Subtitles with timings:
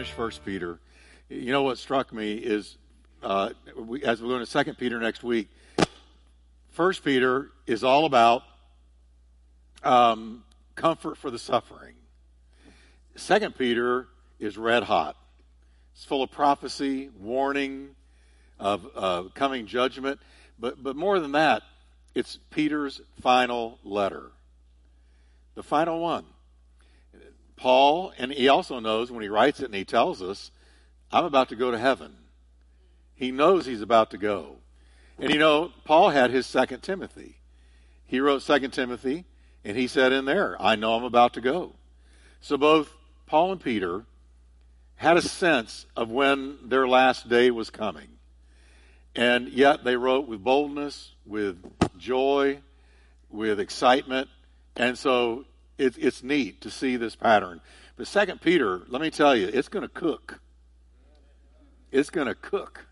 [0.00, 0.80] finish First Peter,
[1.28, 2.78] you know what struck me is
[3.22, 5.50] uh, we, as we go into Second Peter next week.
[6.70, 8.42] First Peter is all about
[9.82, 10.42] um,
[10.74, 11.96] comfort for the suffering.
[13.14, 15.16] Second Peter is red hot.
[15.94, 17.90] It's full of prophecy, warning
[18.58, 20.18] of uh, coming judgment,
[20.58, 21.62] but but more than that,
[22.14, 24.30] it's Peter's final letter,
[25.56, 26.24] the final one.
[27.60, 30.50] Paul, and he also knows when he writes it and he tells us,
[31.12, 32.16] I'm about to go to heaven.
[33.14, 34.56] He knows he's about to go.
[35.18, 37.36] And you know, Paul had his second Timothy.
[38.06, 39.26] He wrote second Timothy,
[39.62, 41.74] and he said in there, I know I'm about to go.
[42.40, 42.96] So both
[43.26, 44.06] Paul and Peter
[44.96, 48.08] had a sense of when their last day was coming.
[49.14, 51.62] And yet they wrote with boldness, with
[51.98, 52.60] joy,
[53.28, 54.28] with excitement.
[54.76, 55.44] And so
[55.80, 57.60] it, it's neat to see this pattern.
[57.96, 60.40] But Second Peter, let me tell you, it's going to cook.
[61.90, 62.86] It's going to cook.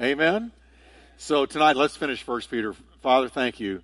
[0.00, 0.52] Amen.
[1.18, 2.74] So tonight, let's finish First Peter.
[3.02, 3.82] Father, thank you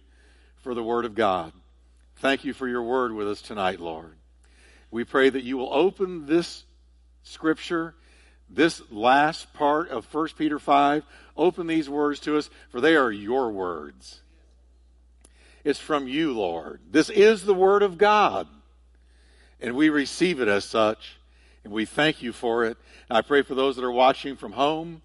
[0.62, 1.52] for the Word of God.
[2.16, 4.14] Thank you for your Word with us tonight, Lord.
[4.90, 6.64] We pray that you will open this
[7.22, 7.94] Scripture,
[8.48, 11.04] this last part of First Peter five.
[11.36, 14.20] Open these words to us, for they are your words.
[15.66, 16.78] It's from you, Lord.
[16.92, 18.46] This is the Word of God.
[19.60, 21.16] And we receive it as such.
[21.64, 22.76] And we thank you for it.
[23.08, 25.02] And I pray for those that are watching from home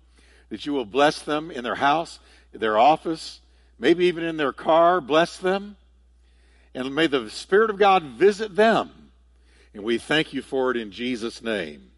[0.50, 2.20] that you will bless them in their house,
[2.54, 3.42] their office,
[3.80, 5.02] maybe even in their car.
[5.02, 5.78] Bless them.
[6.76, 8.92] And may the Spirit of God visit them.
[9.74, 11.90] And we thank you for it in Jesus' name.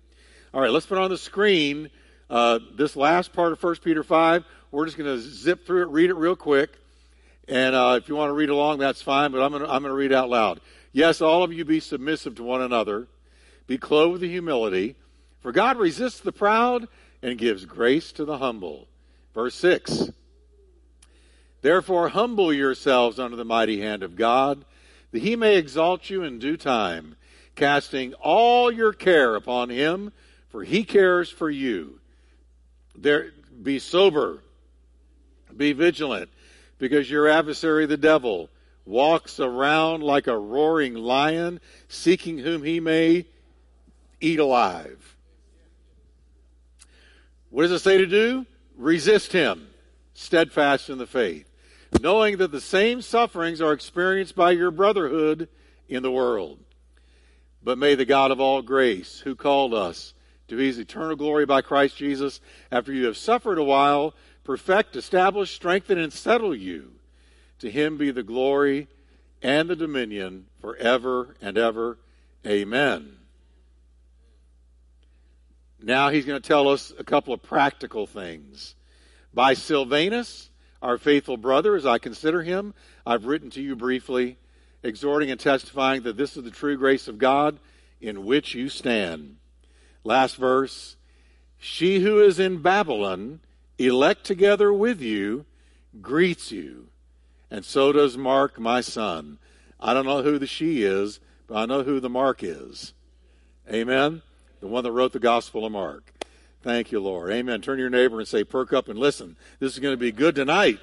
[0.54, 1.90] All right, let's put on the screen
[2.30, 4.46] uh, this last part of 1 Peter 5.
[4.72, 6.78] We're just going to zip through it, read it real quick.
[7.48, 9.94] And uh, if you want to read along, that's fine, but I'm going I'm to
[9.94, 10.62] read out loud.
[10.92, 13.08] Yes, all of you be submissive to one another,
[13.68, 14.96] be clothed in humility,
[15.42, 16.88] for God resists the proud
[17.22, 18.88] and gives grace to the humble.
[19.34, 20.12] Verse 6
[21.62, 24.64] Therefore, humble yourselves under the mighty hand of God,
[25.12, 27.16] that he may exalt you in due time,
[27.56, 30.14] casting all your care upon him,
[30.50, 32.00] for he cares for you.
[32.96, 33.32] There,
[33.62, 34.40] be sober,
[35.56, 36.30] be vigilant
[36.84, 38.50] because your adversary, the devil,
[38.86, 43.26] walks around like a roaring lion, seeking whom he may
[44.20, 45.16] eat alive.
[47.50, 48.46] What does it say to do?
[48.76, 49.70] Resist him,
[50.14, 51.50] steadfast in the faith,
[52.02, 55.48] knowing that the same sufferings are experienced by your brotherhood
[55.88, 56.60] in the world.
[57.64, 60.14] But may the God of all grace, who called us
[60.50, 62.42] to his eternal glory by Christ Jesus,
[62.74, 66.92] after you have suffered a while, perfect, establish, strengthen, and settle you.
[67.60, 68.88] To him be the glory
[69.42, 71.98] and the dominion forever and ever.
[72.46, 73.18] Amen.
[75.82, 78.76] Now he's going to tell us a couple of practical things.
[79.34, 80.50] By Silvanus,
[80.82, 82.74] our faithful brother, as I consider him,
[83.06, 84.38] I've written to you briefly,
[84.82, 87.60] exhorting and testifying that this is the true grace of God
[88.00, 89.38] in which you stand.
[90.04, 90.98] Last verse.
[91.58, 93.40] She who is in Babylon
[93.78, 95.46] elect together with you,
[96.02, 96.88] greets you.
[97.50, 99.38] And so does Mark, my son.
[99.80, 102.94] I don't know who the she is, but I know who the Mark is.
[103.72, 104.22] Amen?
[104.60, 106.14] The one that wrote the Gospel of Mark.
[106.62, 107.32] Thank you, Lord.
[107.32, 107.62] Amen.
[107.62, 109.36] Turn to your neighbor and say, perk up and listen.
[109.60, 110.80] This is going to be good tonight.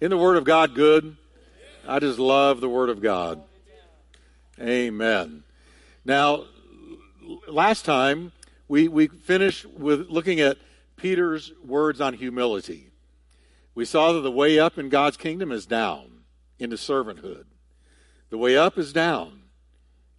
[0.00, 1.16] In the Word of God good?
[1.86, 3.42] I just love the Word of God.
[4.60, 5.44] Amen.
[6.04, 6.44] Now,
[7.48, 8.32] last time
[8.68, 10.58] we, we finished with looking at
[10.96, 12.90] Peter's words on humility.
[13.74, 16.22] We saw that the way up in God's kingdom is down
[16.58, 17.44] into servanthood.
[18.30, 19.42] The way up is down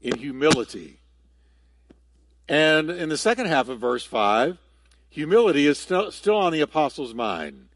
[0.01, 0.99] in humility.
[2.47, 4.57] And in the second half of verse 5,
[5.09, 7.67] humility is still, still on the apostles' mind.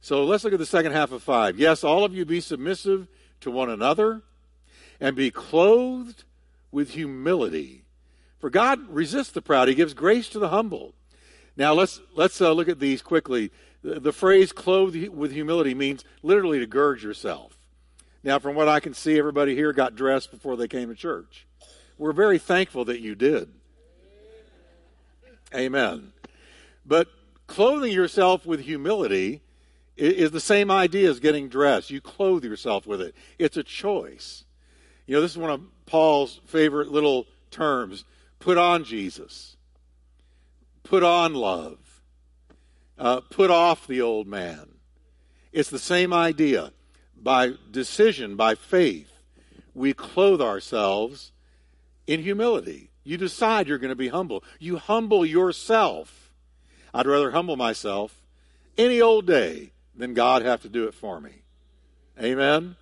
[0.00, 1.58] So let's look at the second half of 5.
[1.58, 3.08] Yes, all of you be submissive
[3.40, 4.22] to one another
[5.00, 6.24] and be clothed
[6.70, 7.84] with humility
[8.38, 10.94] for God resists the proud, He gives grace to the humble.
[11.56, 13.50] Now let's let's uh, look at these quickly.
[13.82, 17.58] The, the phrase "clothed with humility" means literally to gird yourself.
[18.24, 21.46] Now, from what I can see, everybody here got dressed before they came to church.
[21.96, 23.48] We're very thankful that you did.
[25.54, 26.12] Amen.
[26.84, 27.08] But
[27.46, 29.40] clothing yourself with humility
[29.96, 31.90] is the same idea as getting dressed.
[31.90, 33.14] You clothe yourself with it.
[33.38, 34.44] It's a choice.
[35.06, 38.04] You know, this is one of Paul's favorite little terms
[38.38, 39.56] put on Jesus,
[40.82, 41.78] put on love,
[42.98, 44.68] uh, put off the old man.
[45.52, 46.72] It's the same idea.
[47.20, 49.10] By decision, by faith,
[49.74, 51.32] we clothe ourselves
[52.06, 52.90] in humility.
[53.04, 54.44] You decide you're going to be humble.
[54.58, 56.30] You humble yourself.
[56.92, 58.20] I'd rather humble myself
[58.76, 61.42] any old day than God have to do it for me.
[62.20, 62.76] Amen?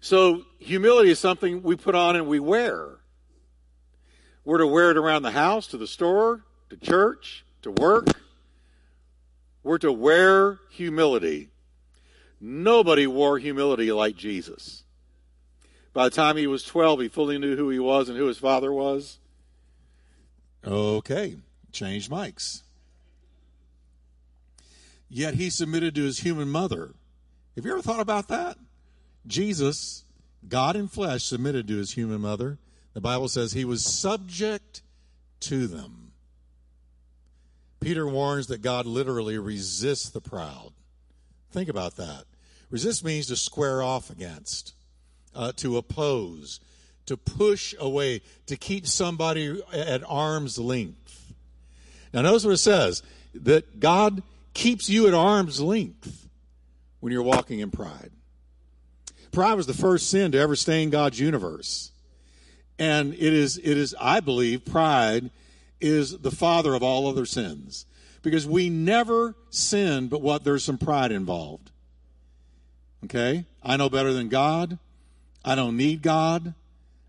[0.00, 2.98] So, humility is something we put on and we wear.
[4.48, 6.40] We're to wear it around the house, to the store,
[6.70, 8.06] to church, to work.
[9.62, 11.50] We're to wear humility.
[12.40, 14.84] Nobody wore humility like Jesus.
[15.92, 18.38] By the time he was 12, he fully knew who he was and who his
[18.38, 19.18] father was.
[20.66, 21.36] Okay,
[21.70, 22.62] change mics.
[25.10, 26.94] Yet he submitted to his human mother.
[27.54, 28.56] Have you ever thought about that?
[29.26, 30.04] Jesus,
[30.48, 32.56] God in flesh, submitted to his human mother.
[32.98, 34.82] The Bible says he was subject
[35.38, 36.10] to them.
[37.78, 40.72] Peter warns that God literally resists the proud.
[41.52, 42.24] Think about that.
[42.70, 44.74] Resist means to square off against,
[45.32, 46.58] uh, to oppose,
[47.06, 51.34] to push away, to keep somebody at arm's length.
[52.12, 54.24] Now, notice what it says that God
[54.54, 56.28] keeps you at arm's length
[56.98, 58.10] when you're walking in pride.
[59.30, 61.92] Pride was the first sin to ever stain God's universe.
[62.78, 65.30] And it is, it is, I believe, pride
[65.80, 67.86] is the father of all other sins.
[68.22, 71.70] Because we never sin but what there's some pride involved.
[73.04, 73.44] Okay?
[73.62, 74.78] I know better than God.
[75.44, 76.54] I don't need God.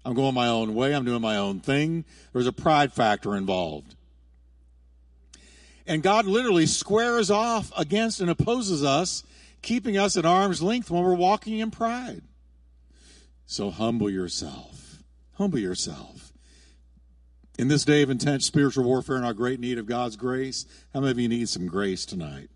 [0.05, 0.95] I'm going my own way.
[0.95, 2.05] I'm doing my own thing.
[2.33, 3.95] There's a pride factor involved.
[5.85, 9.23] And God literally squares off against and opposes us,
[9.61, 12.21] keeping us at arm's length when we're walking in pride.
[13.45, 14.88] So humble yourself.
[15.39, 16.33] Humble yourself.
[17.57, 20.99] In this day of intense spiritual warfare and our great need of God's grace, how
[20.99, 22.49] many of you need some grace tonight?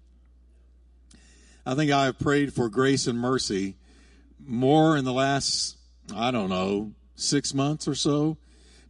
[1.66, 3.78] I think I have prayed for grace and mercy
[4.38, 5.78] more in the last,
[6.14, 8.36] I don't know, six months or so.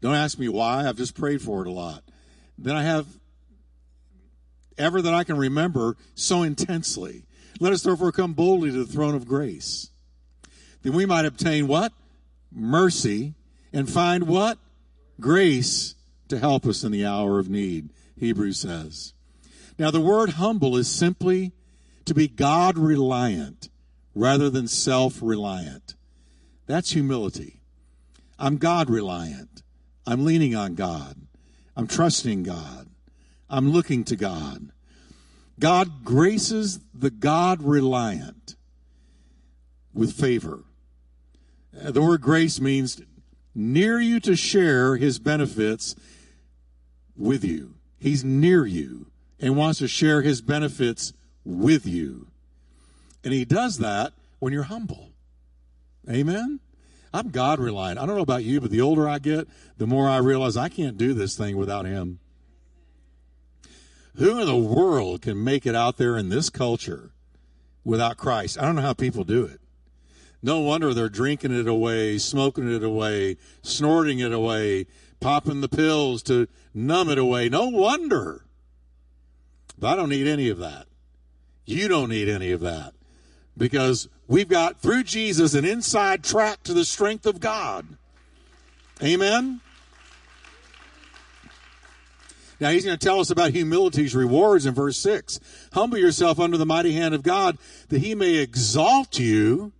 [0.01, 0.87] Don't ask me why.
[0.87, 2.03] I've just prayed for it a lot.
[2.57, 3.05] Than I have
[4.75, 7.25] ever that I can remember so intensely.
[7.59, 9.91] Let us therefore come boldly to the throne of grace.
[10.81, 11.93] That we might obtain what?
[12.51, 13.35] Mercy
[13.73, 14.59] and find what?
[15.19, 15.95] Grace
[16.29, 19.13] to help us in the hour of need, Hebrews says.
[19.77, 21.51] Now, the word humble is simply
[22.05, 23.69] to be God reliant
[24.15, 25.95] rather than self reliant.
[26.67, 27.59] That's humility.
[28.39, 29.63] I'm God reliant.
[30.05, 31.15] I'm leaning on God.
[31.75, 32.89] I'm trusting God.
[33.49, 34.69] I'm looking to God.
[35.59, 38.55] God graces the God reliant
[39.93, 40.63] with favor.
[41.71, 43.01] The word grace means
[43.55, 45.95] near you to share his benefits
[47.15, 47.75] with you.
[47.99, 49.07] He's near you
[49.39, 51.13] and wants to share his benefits
[51.43, 52.27] with you.
[53.23, 55.11] And he does that when you're humble.
[56.09, 56.59] Amen?
[57.13, 57.99] I'm God reliant.
[57.99, 59.47] I don't know about you, but the older I get,
[59.77, 62.19] the more I realize I can't do this thing without him.
[64.15, 67.11] Who in the world can make it out there in this culture
[67.83, 68.59] without Christ?
[68.59, 69.59] I don't know how people do it.
[70.45, 74.87] No wonder they're drinking it away, smoking it away, snorting it away,
[75.21, 77.47] popping the pills to numb it away.
[77.47, 78.43] No wonder.
[79.79, 80.87] But I don't need any of that.
[81.65, 82.93] You don't need any of that
[83.57, 87.87] because we've got through Jesus an inside track to the strength of God.
[89.01, 89.61] Amen.
[92.59, 95.39] Now he's going to tell us about humility's rewards in verse 6.
[95.71, 97.57] Humble yourself under the mighty hand of God
[97.87, 99.71] that he may exalt you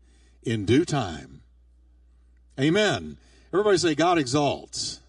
[0.45, 1.41] in due time.
[2.59, 3.17] Amen.
[3.51, 4.99] Everybody say, God exalts.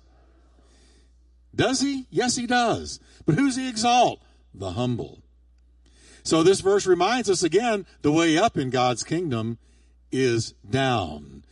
[1.54, 2.06] Does he?
[2.10, 3.00] Yes, he does.
[3.26, 4.20] But who's he exalt?
[4.54, 5.20] The humble.
[6.22, 9.58] So this verse reminds us again the way up in God's kingdom
[10.10, 11.44] is down.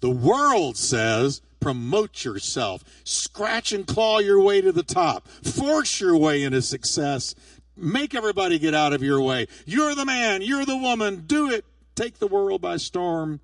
[0.00, 6.16] The world says promote yourself, scratch and claw your way to the top, force your
[6.16, 7.34] way into success,
[7.76, 9.48] make everybody get out of your way.
[9.64, 11.64] You're the man, you're the woman, do it,
[11.96, 13.40] take the world by storm.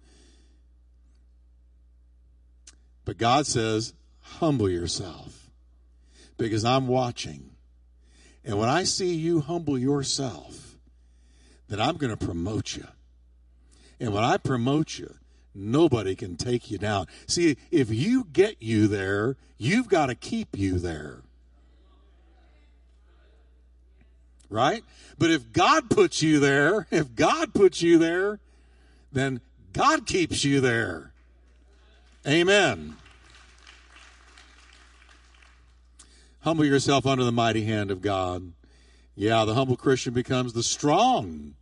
[3.05, 5.51] But God says, humble yourself
[6.37, 7.51] because I'm watching.
[8.45, 10.77] And when I see you humble yourself,
[11.69, 12.87] then I'm going to promote you.
[13.99, 15.15] And when I promote you,
[15.55, 17.07] nobody can take you down.
[17.27, 21.23] See, if you get you there, you've got to keep you there.
[24.53, 24.85] Right?
[25.19, 28.39] But if God puts you there, if God puts you there,
[29.11, 29.41] then
[29.73, 31.13] God keeps you there.
[32.27, 32.97] Amen.
[36.41, 38.53] Humble yourself under the mighty hand of God.
[39.15, 41.55] Yeah, the humble Christian becomes the strong,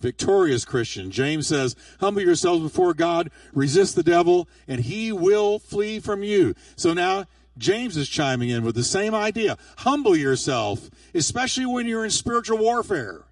[0.00, 1.10] victorious Christian.
[1.10, 6.54] James says, humble yourselves before God, resist the devil, and he will flee from you.
[6.74, 7.26] So now
[7.58, 9.56] James is chiming in with the same idea.
[9.78, 13.24] Humble yourself, especially when you're in spiritual warfare.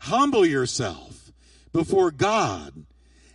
[0.00, 1.32] Humble yourself
[1.72, 2.86] before God.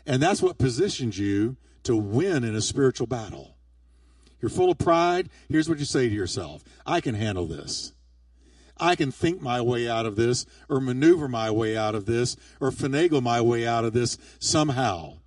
[0.06, 3.56] And that's what positions you to win in a spiritual battle.
[4.42, 5.30] You're full of pride.
[5.50, 7.94] Here's what you say to yourself I can handle this.
[8.78, 12.36] I can think my way out of this, or maneuver my way out of this,
[12.60, 15.20] or finagle my way out of this somehow.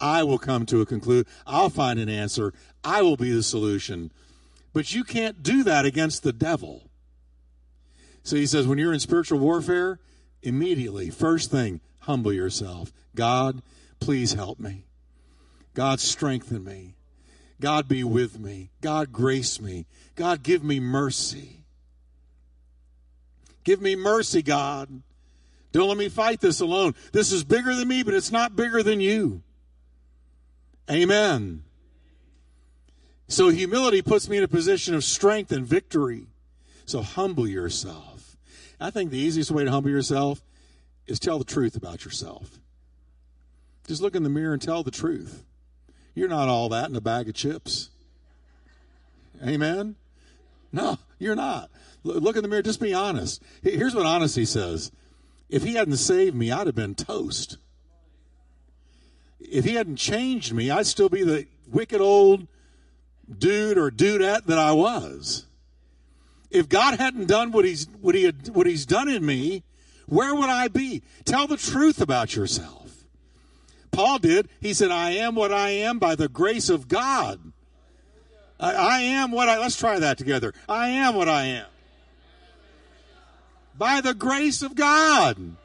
[0.00, 1.26] I will come to a conclusion.
[1.46, 2.54] I'll find an answer.
[2.84, 4.12] I will be the solution.
[4.72, 6.90] But you can't do that against the devil.
[8.22, 10.00] So he says, when you're in spiritual warfare,
[10.42, 12.92] immediately, first thing, humble yourself.
[13.14, 13.62] God,
[14.00, 14.84] please help me.
[15.74, 16.94] God, strengthen me.
[17.60, 18.70] God, be with me.
[18.80, 19.86] God, grace me.
[20.16, 21.64] God, give me mercy.
[23.64, 25.02] Give me mercy, God.
[25.72, 26.94] Don't let me fight this alone.
[27.12, 29.42] This is bigger than me, but it's not bigger than you.
[30.90, 31.64] Amen.
[33.34, 36.28] So humility puts me in a position of strength and victory.
[36.86, 38.36] So humble yourself.
[38.80, 40.40] I think the easiest way to humble yourself
[41.08, 42.60] is tell the truth about yourself.
[43.88, 45.42] Just look in the mirror and tell the truth.
[46.14, 47.90] You're not all that in a bag of chips.
[49.44, 49.96] Amen?
[50.70, 51.72] No, you're not.
[52.04, 53.42] Look in the mirror, just be honest.
[53.64, 54.92] Here's what honesty says
[55.48, 57.58] if he hadn't saved me, I'd have been toast.
[59.40, 62.46] If he hadn't changed me, I'd still be the wicked old
[63.38, 65.46] dude or dudette that I was.
[66.50, 69.64] If God hadn't done what he's what he had, what he's done in me,
[70.06, 71.02] where would I be?
[71.24, 73.04] Tell the truth about yourself.
[73.90, 74.48] Paul did.
[74.60, 77.52] He said, "I am what I am by the grace of God."
[78.60, 79.58] I, I am what I.
[79.58, 80.54] Let's try that together.
[80.68, 81.66] I am what I am
[83.76, 85.56] by the grace of God.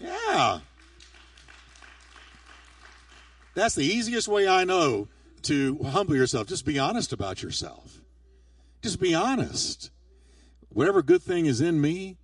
[0.00, 0.60] Yeah.
[3.54, 5.08] That's the easiest way I know
[5.44, 6.46] to humble yourself.
[6.46, 8.00] Just be honest about yourself.
[8.82, 9.90] Just be honest.
[10.70, 12.16] Whatever good thing is in me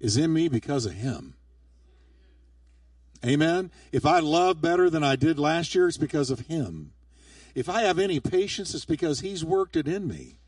[0.00, 1.34] is in me because of Him.
[3.24, 3.70] Amen.
[3.92, 6.92] If I love better than I did last year, it's because of Him.
[7.54, 10.38] If I have any patience, it's because He's worked it in me.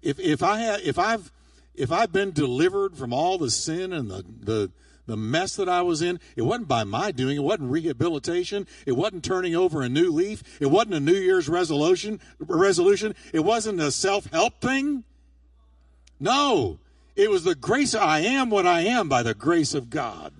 [0.00, 1.32] If if I have if I've
[1.74, 4.70] if I've been delivered from all the sin and the, the,
[5.06, 7.36] the mess that I was in, it wasn't by my doing.
[7.36, 8.66] It wasn't rehabilitation.
[8.86, 10.42] It wasn't turning over a new leaf.
[10.60, 12.20] It wasn't a New Year's resolution.
[12.38, 13.14] Resolution.
[13.32, 15.04] It wasn't a self-help thing.
[16.20, 16.78] No,
[17.16, 17.94] it was the grace.
[17.94, 20.32] I am what I am by the grace of God.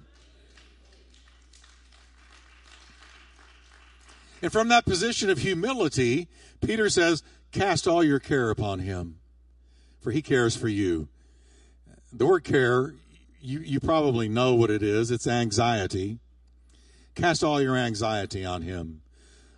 [4.41, 6.29] And from that position of humility,
[6.61, 9.19] Peter says, "Cast all your care upon Him,
[10.01, 11.09] for He cares for you."
[12.13, 12.95] The word care,
[13.43, 15.11] you, you probably know what it is.
[15.11, 16.19] It's anxiety.
[17.15, 19.03] Cast all your anxiety on him.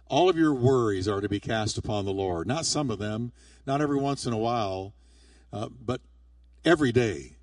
[0.07, 2.47] All of your worries are to be cast upon the Lord.
[2.47, 3.33] Not some of them,
[3.67, 4.95] not every once in a while,
[5.53, 6.00] uh, but
[6.64, 7.37] every day.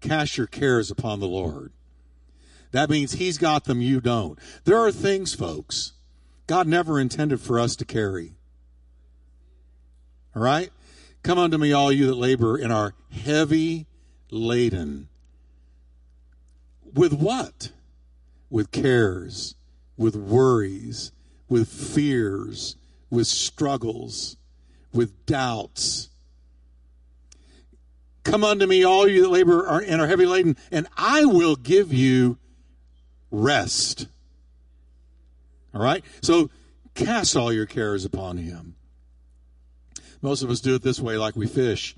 [0.00, 1.72] Cast your cares upon the Lord.
[2.70, 4.38] That means He's got them, you don't.
[4.64, 5.92] There are things, folks,
[6.46, 8.34] God never intended for us to carry.
[10.36, 10.70] All right?
[11.22, 13.86] Come unto me, all you that labor and are heavy
[14.30, 15.08] laden.
[16.94, 17.72] With what?
[18.50, 19.54] With cares,
[19.96, 21.12] with worries,
[21.48, 22.76] with fears,
[23.10, 24.36] with struggles,
[24.92, 26.10] with doubts.
[28.24, 31.92] Come unto me, all you that labor and are heavy laden, and I will give
[31.92, 32.38] you
[33.30, 34.06] rest.
[35.74, 36.04] All right?
[36.20, 36.50] So
[36.94, 38.74] cast all your cares upon him.
[40.20, 41.96] Most of us do it this way, like we fish.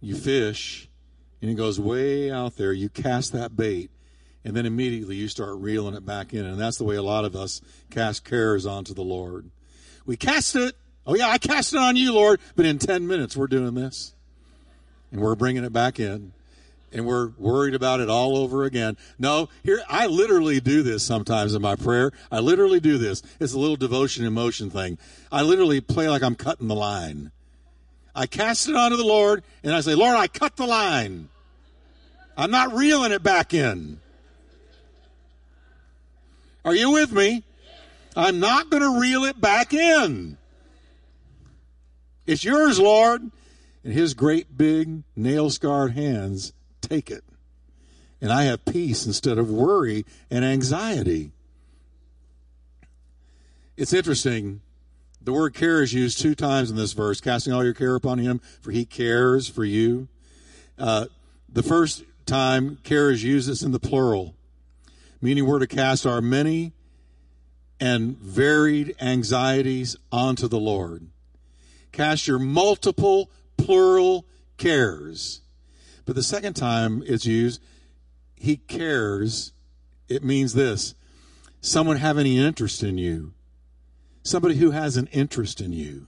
[0.00, 0.88] You fish,
[1.42, 2.72] and it goes way out there.
[2.72, 3.90] You cast that bait,
[4.44, 6.44] and then immediately you start reeling it back in.
[6.44, 9.50] And that's the way a lot of us cast cares onto the Lord.
[10.06, 10.74] We cast it.
[11.06, 12.40] Oh, yeah, I cast it on you, Lord.
[12.54, 14.14] But in 10 minutes, we're doing this.
[15.10, 16.32] And we're bringing it back in.
[16.90, 18.96] And we're worried about it all over again.
[19.18, 22.12] No, here, I literally do this sometimes in my prayer.
[22.32, 23.22] I literally do this.
[23.38, 24.96] It's a little devotion emotion thing.
[25.30, 27.30] I literally play like I'm cutting the line.
[28.14, 31.28] I cast it onto the Lord and I say, Lord, I cut the line.
[32.36, 34.00] I'm not reeling it back in.
[36.68, 37.44] Are you with me?
[38.14, 40.36] I'm not going to reel it back in.
[42.26, 43.22] It's yours, Lord.
[43.82, 47.24] And his great big nail scarred hands take it.
[48.20, 51.32] And I have peace instead of worry and anxiety.
[53.78, 54.60] It's interesting
[55.22, 58.18] the word care is used two times in this verse, casting all your care upon
[58.18, 60.08] him, for he cares for you.
[60.78, 61.06] Uh,
[61.48, 64.34] the first time, care is used, it's in the plural,
[65.20, 66.72] meaning we're to cast our many
[67.80, 71.08] and varied anxieties onto the Lord.
[71.92, 75.40] Cast your multiple, plural cares.
[76.04, 77.60] But the second time it's used,
[78.34, 79.52] he cares.
[80.08, 80.94] It means this
[81.60, 83.32] someone having an interest in you,
[84.22, 86.06] somebody who has an interest in you.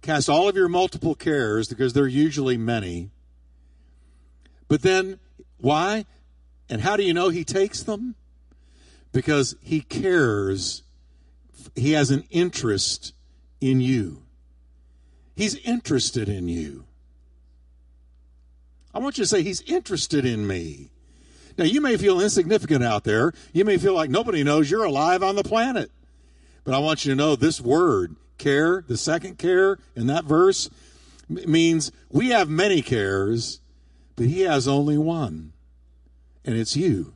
[0.00, 3.10] Cast all of your multiple cares because they're usually many.
[4.68, 5.18] But then,
[5.58, 6.06] why?
[6.68, 8.14] And how do you know he takes them?
[9.12, 10.82] Because he cares.
[11.74, 13.14] He has an interest
[13.60, 14.22] in you.
[15.34, 16.84] He's interested in you.
[18.92, 20.90] I want you to say, He's interested in me.
[21.56, 23.32] Now, you may feel insignificant out there.
[23.52, 25.90] You may feel like nobody knows you're alive on the planet.
[26.64, 30.70] But I want you to know this word, care, the second care in that verse,
[31.28, 33.60] means we have many cares,
[34.16, 35.52] but He has only one,
[36.48, 37.12] and it's you.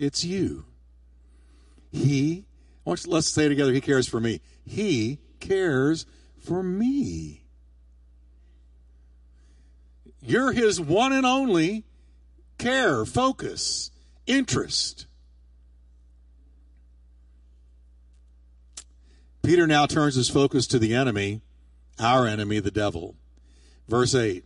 [0.00, 0.64] It's you.
[1.92, 2.44] He,
[2.84, 4.40] let's say together, He cares for me.
[4.64, 6.06] He cares
[6.40, 7.44] for me.
[10.20, 11.84] You're his one and only
[12.58, 13.92] care, focus,
[14.26, 15.06] interest.
[19.44, 21.42] Peter now turns his focus to the enemy,
[22.00, 23.14] our enemy, the devil.
[23.86, 24.44] Verse 8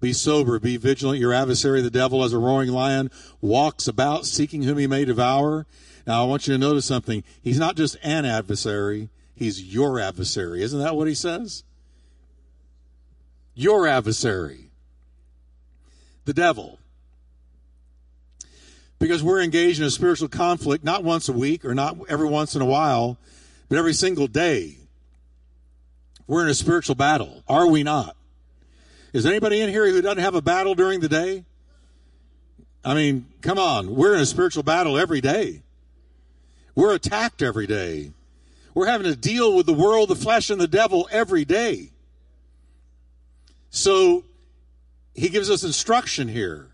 [0.00, 1.18] Be sober, be vigilant.
[1.18, 3.10] Your adversary, the devil, as a roaring lion,
[3.40, 5.66] walks about seeking whom he may devour.
[6.06, 7.24] Now, I want you to notice something.
[7.42, 10.62] He's not just an adversary, he's your adversary.
[10.62, 11.64] Isn't that what he says?
[13.54, 14.66] Your adversary
[16.26, 16.78] the devil.
[18.98, 22.54] Because we're engaged in a spiritual conflict not once a week or not every once
[22.54, 23.16] in a while,
[23.68, 24.76] but every single day.
[26.26, 28.16] We're in a spiritual battle, are we not?
[29.16, 31.46] Is anybody in here who doesn't have a battle during the day?
[32.84, 33.96] I mean, come on.
[33.96, 35.62] We're in a spiritual battle every day.
[36.74, 38.10] We're attacked every day.
[38.74, 41.92] We're having to deal with the world, the flesh, and the devil every day.
[43.70, 44.24] So
[45.14, 46.66] he gives us instruction here.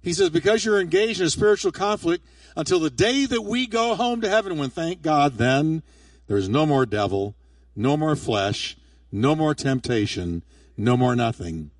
[0.00, 2.24] He says, because you're engaged in a spiritual conflict
[2.56, 5.82] until the day that we go home to heaven, when thank God, then
[6.26, 7.34] there's no more devil,
[7.76, 8.78] no more flesh,
[9.12, 10.42] no more temptation,
[10.80, 11.70] no more nothing.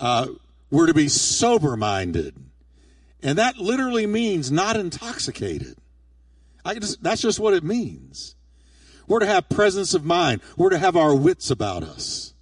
[0.00, 0.26] Uh,
[0.70, 2.34] we're to be sober minded.
[3.22, 5.76] And that literally means not intoxicated.
[6.66, 8.34] Just, that's just what it means.
[9.06, 10.40] We're to have presence of mind.
[10.56, 12.34] We're to have our wits about us.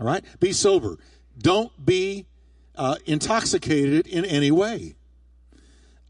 [0.00, 0.24] All right?
[0.40, 0.98] Be sober.
[1.38, 2.26] Don't be
[2.74, 4.96] uh, intoxicated in any way.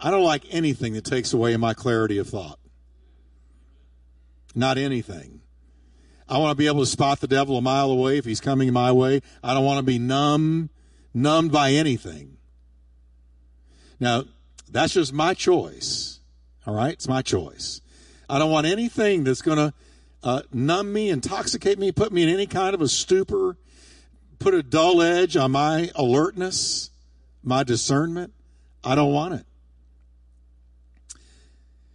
[0.00, 2.58] I don't like anything that takes away my clarity of thought.
[4.54, 5.40] Not anything.
[6.28, 8.72] I want to be able to spot the devil a mile away if he's coming
[8.72, 9.20] my way.
[9.44, 10.70] I don't want to be numb,
[11.14, 12.36] numbed by anything.
[14.00, 14.24] Now,
[14.70, 16.20] that's just my choice.
[16.66, 16.92] All right?
[16.92, 17.80] It's my choice.
[18.28, 19.72] I don't want anything that's going to
[20.24, 23.56] uh, numb me, intoxicate me, put me in any kind of a stupor,
[24.40, 26.90] put a dull edge on my alertness,
[27.44, 28.32] my discernment.
[28.82, 29.46] I don't want it.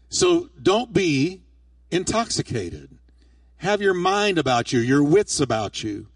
[0.07, 1.41] So don't be
[1.89, 2.97] intoxicated.
[3.61, 6.07] Have your mind about you, your wits about you,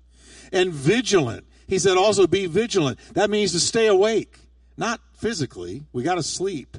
[0.51, 1.45] and vigilant.
[1.67, 2.97] He said also be vigilant.
[3.13, 4.39] That means to stay awake,
[4.77, 5.84] not physically.
[5.93, 6.75] We got to sleep,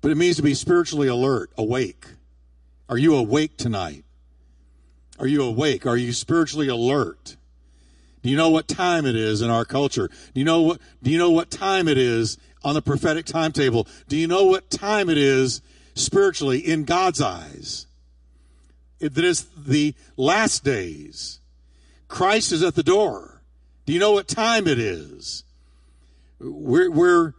[0.00, 2.06] but it means to be spiritually alert, awake.
[2.88, 4.04] Are you awake tonight?
[5.18, 5.86] Are you awake?
[5.86, 7.36] Are you spiritually alert?
[8.22, 10.06] Do you know what time it is in our culture?
[10.06, 13.88] Do you know what, do you know what time it is on the prophetic timetable?
[14.06, 15.62] Do you know what time it is
[15.96, 17.86] spiritually in God's eyes?
[19.00, 21.40] That is the last days.
[22.08, 23.42] Christ is at the door.
[23.86, 25.44] Do you know what time it is?
[26.38, 27.34] We're, we're,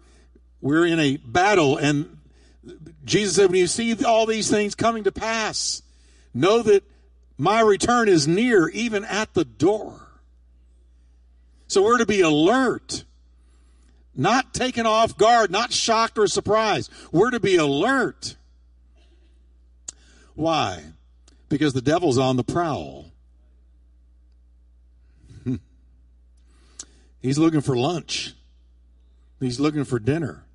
[0.59, 2.17] we're in a battle and
[3.03, 5.81] Jesus said, when you see all these things coming to pass,
[6.33, 6.83] know that
[7.37, 10.07] my return is near, even at the door.
[11.67, 13.03] So we're to be alert,
[14.15, 16.91] not taken off guard, not shocked or surprised.
[17.11, 18.35] We're to be alert.
[20.35, 20.83] Why?
[21.51, 23.11] Because the devil's on the prowl.
[27.21, 28.33] He's looking for lunch.
[29.41, 30.45] He's looking for dinner.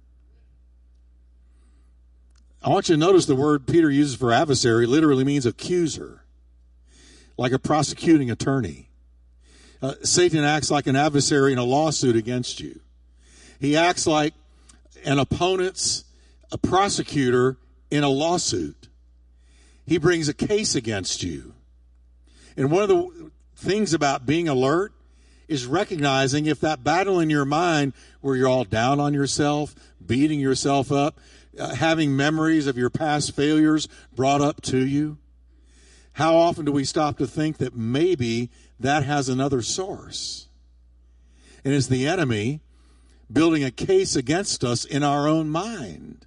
[2.63, 6.25] I want you to notice the word Peter uses for adversary literally means accuser,
[7.37, 8.89] like a prosecuting attorney.
[9.83, 12.81] Uh, Satan acts like an adversary in a lawsuit against you.
[13.61, 14.33] He acts like
[15.05, 16.05] an opponent's
[16.51, 17.59] a prosecutor
[17.91, 18.86] in a lawsuit.
[19.87, 21.55] He brings a case against you.
[22.57, 24.93] And one of the things about being alert
[25.49, 30.41] is recognizing if that battle in your mind where you're all down on yourself, beating
[30.41, 31.19] yourself up,
[31.59, 35.19] uh, having memories of your past failures brought up to you.
[36.15, 40.49] How often do we stop to think that maybe that has another source?
[41.65, 42.61] And it's the enemy
[43.33, 46.27] building a case against us in our own mind.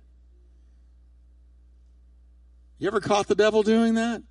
[2.79, 4.23] You ever caught the devil doing that?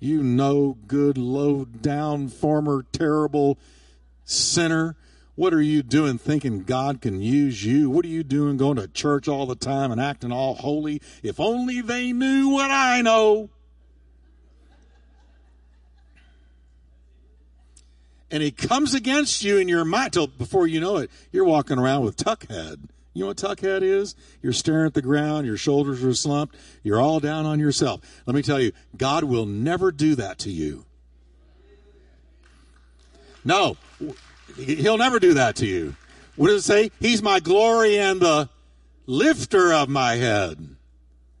[0.00, 3.56] You no good, low down, former terrible
[4.24, 4.96] sinner.
[5.36, 7.88] What are you doing thinking God can use you?
[7.88, 11.00] What are you doing going to church all the time and acting all holy?
[11.22, 13.50] If only they knew what I know.
[18.30, 21.78] And he comes against you in your mind till before you know it, you're walking
[21.78, 22.88] around with tuck head.
[23.14, 24.16] You know what tuck head is?
[24.42, 28.00] You're staring at the ground, your shoulders are slumped, you're all down on yourself.
[28.26, 30.84] Let me tell you, God will never do that to you.
[33.44, 33.76] No,
[34.56, 35.94] he'll never do that to you.
[36.34, 36.90] What does it say?
[36.98, 38.48] He's my glory and the
[39.06, 40.74] lifter of my head.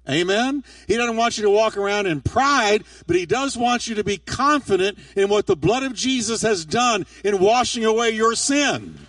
[0.08, 0.62] Amen?
[0.86, 4.04] He doesn't want you to walk around in pride, but he does want you to
[4.04, 9.06] be confident in what the blood of Jesus has done in washing away your sin.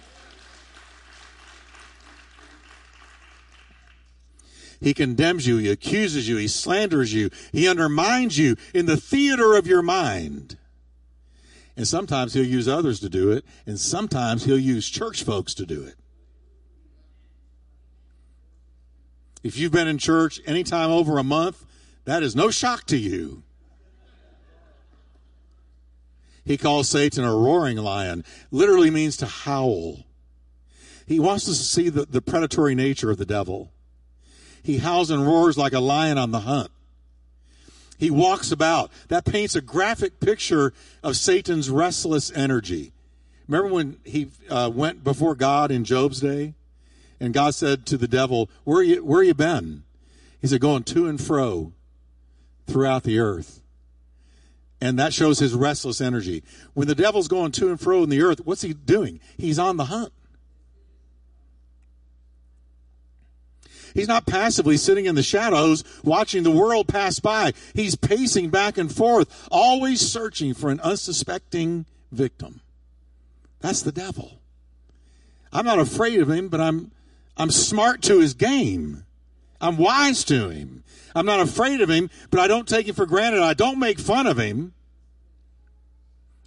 [4.86, 9.56] He condemns you, he accuses you, he slanders you, he undermines you in the theater
[9.56, 10.60] of your mind.
[11.76, 15.66] And sometimes he'll use others to do it, and sometimes he'll use church folks to
[15.66, 15.96] do it.
[19.42, 21.66] If you've been in church anytime over a month,
[22.04, 23.42] that is no shock to you.
[26.44, 30.06] He calls Satan a roaring lion, literally means to howl.
[31.08, 33.72] He wants us to see the, the predatory nature of the devil.
[34.66, 36.72] He howls and roars like a lion on the hunt.
[38.00, 38.90] He walks about.
[39.10, 40.74] That paints a graphic picture
[41.04, 42.92] of Satan's restless energy.
[43.48, 46.56] Remember when he uh, went before God in Job's day?
[47.20, 49.84] And God said to the devil, where you, where you been?
[50.42, 51.72] He said, going to and fro
[52.66, 53.62] throughout the earth.
[54.82, 56.44] And that shows his restless energy.
[56.74, 59.20] When the devil's going to and fro in the earth, what's he doing?
[59.38, 60.12] He's on the hunt.
[63.96, 67.54] He's not passively sitting in the shadows watching the world pass by.
[67.74, 72.60] He's pacing back and forth, always searching for an unsuspecting victim.
[73.62, 74.42] That's the devil.
[75.54, 76.92] I'm not afraid of him, but I'm
[77.38, 79.06] I'm smart to his game.
[79.62, 80.84] I'm wise to him.
[81.16, 83.42] I'm not afraid of him, but I don't take him for granted.
[83.42, 84.74] I don't make fun of him.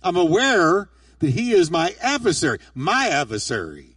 [0.03, 3.97] I'm aware that he is my adversary, my adversary,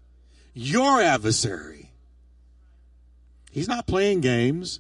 [0.54, 1.91] your adversary.
[3.52, 4.80] He's not playing games,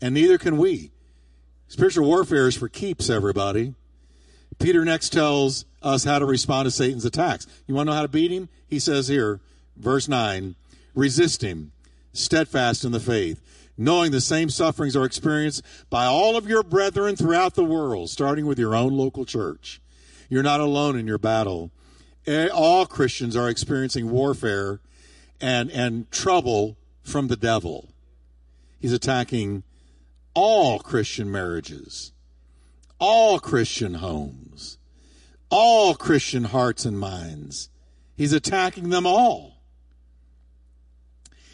[0.00, 0.92] and neither can we.
[1.68, 3.74] Spiritual warfare is for keeps, everybody.
[4.58, 7.46] Peter next tells us how to respond to Satan's attacks.
[7.66, 8.50] You want to know how to beat him?
[8.66, 9.40] He says here,
[9.76, 10.54] verse 9,
[10.94, 11.72] resist him,
[12.12, 13.40] steadfast in the faith,
[13.78, 18.44] knowing the same sufferings are experienced by all of your brethren throughout the world, starting
[18.44, 19.80] with your own local church.
[20.28, 21.70] You're not alone in your battle.
[22.52, 24.80] All Christians are experiencing warfare
[25.40, 27.89] and, and trouble from the devil.
[28.80, 29.62] He's attacking
[30.34, 32.12] all Christian marriages,
[32.98, 34.78] all Christian homes,
[35.50, 37.68] all Christian hearts and minds.
[38.16, 39.58] He's attacking them all.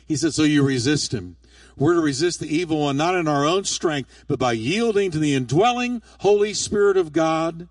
[0.07, 1.37] He said, So you resist him.
[1.77, 5.19] We're to resist the evil one not in our own strength, but by yielding to
[5.19, 7.69] the indwelling Holy Spirit of God.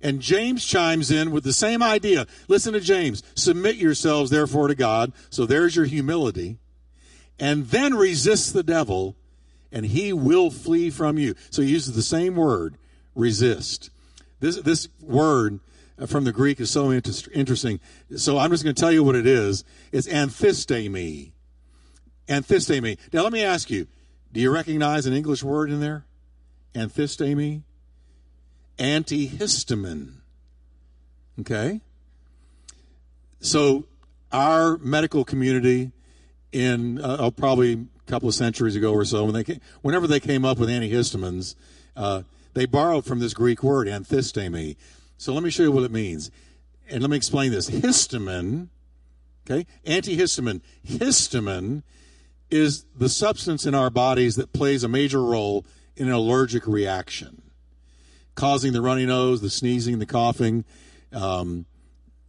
[0.00, 2.26] And James chimes in with the same idea.
[2.48, 3.22] Listen to James.
[3.34, 5.12] Submit yourselves, therefore, to God.
[5.30, 6.58] So there's your humility
[7.38, 9.16] and then resist the devil,
[9.72, 11.34] and he will flee from you.
[11.50, 12.76] So he uses the same word,
[13.14, 13.90] resist.
[14.40, 15.60] This, this word
[16.06, 17.80] from the Greek is so inter- interesting.
[18.16, 19.64] So I'm just going to tell you what it is.
[19.92, 21.32] It's anthistemi.
[22.28, 22.98] Anthistemi.
[23.12, 23.86] Now let me ask you,
[24.32, 26.04] do you recognize an English word in there?
[26.74, 27.62] Anthistemi?
[28.78, 30.14] Antihistamine.
[31.40, 31.80] Okay?
[33.40, 33.86] So
[34.32, 35.92] our medical community
[36.54, 40.06] in uh, oh, probably a couple of centuries ago or so, when they came, whenever
[40.06, 41.56] they came up with antihistamines,
[41.96, 42.22] uh,
[42.54, 44.76] they borrowed from this Greek word anthistemi.
[45.18, 46.30] So let me show you what it means,
[46.88, 47.68] and let me explain this.
[47.68, 48.68] Histamine,
[49.44, 50.60] okay, antihistamine.
[50.86, 51.82] Histamine
[52.50, 57.42] is the substance in our bodies that plays a major role in an allergic reaction,
[58.36, 60.64] causing the runny nose, the sneezing, the coughing.
[61.12, 61.66] Um,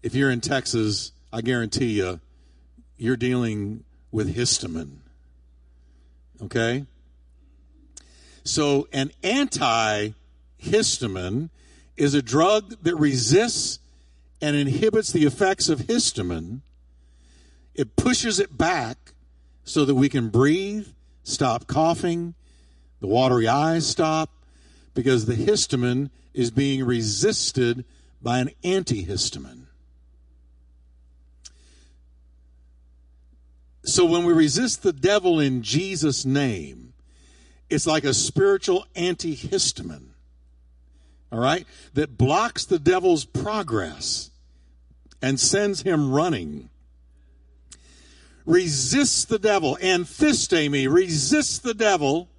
[0.01, 2.19] if you're in Texas, I guarantee you,
[2.97, 4.97] you're dealing with histamine.
[6.41, 6.85] Okay?
[8.43, 11.49] So, an antihistamine
[11.97, 13.79] is a drug that resists
[14.41, 16.61] and inhibits the effects of histamine.
[17.73, 19.13] It pushes it back
[19.63, 20.87] so that we can breathe,
[21.23, 22.35] stop coughing,
[22.99, 24.29] the watery eyes stop,
[24.93, 27.85] because the histamine is being resisted
[28.21, 29.64] by an antihistamine.
[33.85, 36.93] So when we resist the devil in Jesus' name,
[37.69, 40.09] it's like a spiritual antihistamine,
[41.31, 44.31] all right, that blocks the devil's progress
[45.21, 46.69] and sends him running.
[48.45, 52.29] Resist the devil, anthistemi, resist the devil,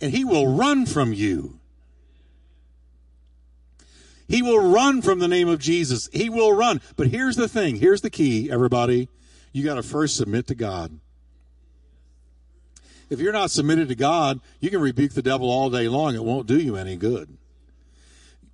[0.00, 1.58] and he will run from you.
[4.28, 6.08] He will run from the name of Jesus.
[6.12, 6.80] He will run.
[6.96, 7.76] But here's the thing.
[7.76, 9.08] Here's the key, everybody.
[9.56, 11.00] You got to first submit to God.
[13.08, 16.14] If you're not submitted to God, you can rebuke the devil all day long.
[16.14, 17.38] It won't do you any good.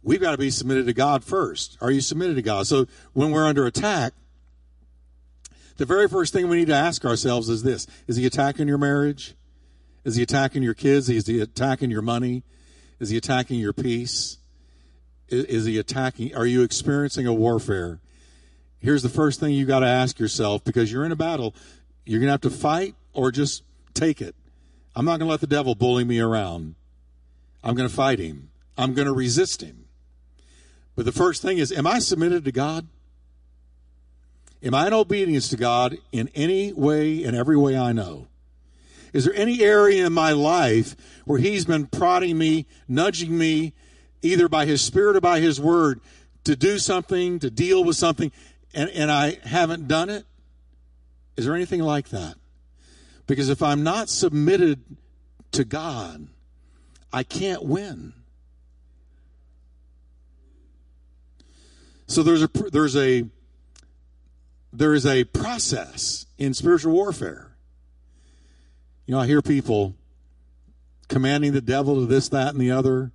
[0.05, 1.77] We've got to be submitted to God first.
[1.81, 2.69] Are you submitted to God?
[2.69, 4.13] So when we're under attack,
[5.77, 8.79] the very first thing we need to ask ourselves is this Is he attacking your
[8.79, 9.35] marriage?
[10.05, 11.09] Is he attacking your kids?
[11.09, 12.45] Is he attacking your money?
[13.01, 14.39] Is he attacking your peace?
[15.27, 16.37] Is, he attacking?
[16.37, 17.99] Are you experiencing a warfare?
[18.83, 21.55] Here's the first thing you got to ask yourself because you're in a battle.
[22.05, 23.63] You're going to have to fight or just
[23.95, 24.35] take it.
[24.97, 26.75] I'm not going to let the devil bully me around.
[27.63, 28.51] I'm going to fight him.
[28.77, 29.85] I'm going to resist him.
[30.97, 32.89] But the first thing is, am I submitted to God?
[34.65, 38.27] Am I in obedience to God in any way, in every way I know?
[39.13, 43.75] Is there any area in my life where He's been prodding me, nudging me,
[44.23, 46.01] either by His Spirit or by His Word,
[46.45, 48.33] to do something, to deal with something,
[48.75, 50.25] and, and I haven't done it?
[51.37, 52.37] Is there anything like that?
[53.27, 54.83] Because if I'm not submitted
[55.53, 56.29] to God,
[57.13, 58.15] I can't win.
[62.07, 63.25] So there's a there's a
[64.73, 67.57] there is a process in spiritual warfare.
[69.07, 69.95] You know, I hear people
[71.09, 73.13] commanding the devil to this, that, and the other.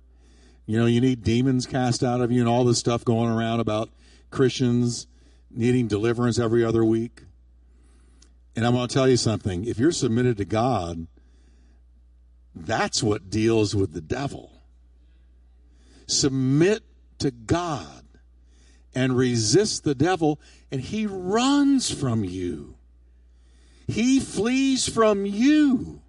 [0.66, 3.60] You know, you need demons cast out of you and all this stuff going around
[3.60, 3.88] about
[4.30, 5.06] Christians
[5.50, 7.22] needing deliverance every other week.
[8.56, 9.64] And I'm going to tell you something.
[9.64, 11.06] If you're submitted to God,
[12.54, 14.50] that's what deals with the devil.
[16.06, 16.82] Submit
[17.18, 18.04] to God
[18.94, 20.40] and resist the devil,
[20.72, 22.76] and he runs from you.
[23.86, 26.02] He flees from you.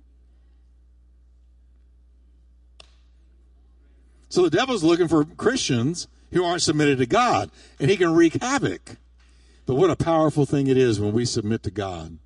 [4.30, 7.50] So the devil's looking for Christians who aren't submitted to God,
[7.80, 8.98] and he can wreak havoc.
[9.70, 12.18] But what a powerful thing it is when we submit to God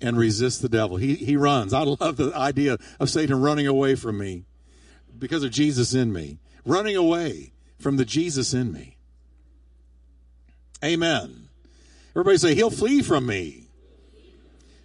[0.00, 0.98] and resist the devil.
[0.98, 1.72] He, he runs.
[1.72, 4.44] I love the idea of Satan running away from me
[5.18, 8.98] because of Jesus in me, running away from the Jesus in me.
[10.84, 11.48] Amen.
[12.10, 13.63] Everybody say, He'll flee from me.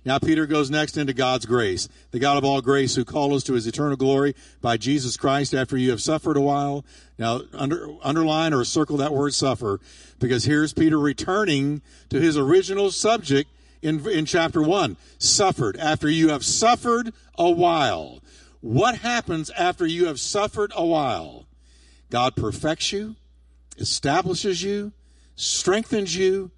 [0.09, 1.87] Now, Peter goes next into God's grace.
[2.09, 5.53] The God of all grace who called us to his eternal glory by Jesus Christ
[5.53, 6.83] after you have suffered a while.
[7.19, 9.79] Now, under, underline or circle that word suffer
[10.17, 13.51] because here's Peter returning to his original subject
[13.83, 15.77] in, in chapter 1 suffered.
[15.77, 18.23] After you have suffered a while.
[18.61, 21.45] What happens after you have suffered a while?
[22.09, 23.15] God perfects you,
[23.77, 24.91] establishes you,
[25.35, 26.49] strengthens you,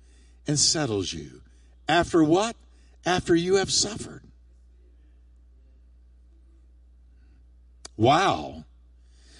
[0.47, 1.41] and settles you.
[1.89, 2.55] After what?
[3.05, 4.23] After you have suffered.
[7.97, 8.65] Wow.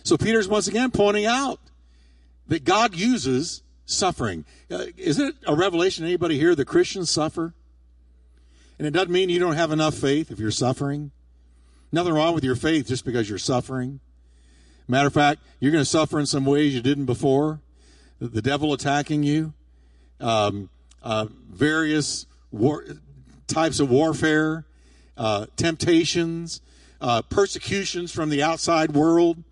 [0.04, 1.60] So Peter's once again pointing out
[2.48, 4.46] that God uses suffering.
[4.70, 7.54] Uh, isn't it a revelation anybody here that Christians suffer?
[8.78, 11.12] And it doesn't mean you don't have enough faith if you're suffering.
[11.92, 14.00] Nothing wrong with your faith just because you're suffering.
[14.88, 17.62] Matter of fact, you're going to suffer in some ways you didn't before.
[18.20, 19.54] The devil attacking you,
[20.20, 20.70] um,
[21.02, 22.86] uh, various war,
[23.52, 24.66] types of warfare,
[25.18, 26.62] uh, temptations,
[27.00, 29.44] uh, persecutions from the outside world.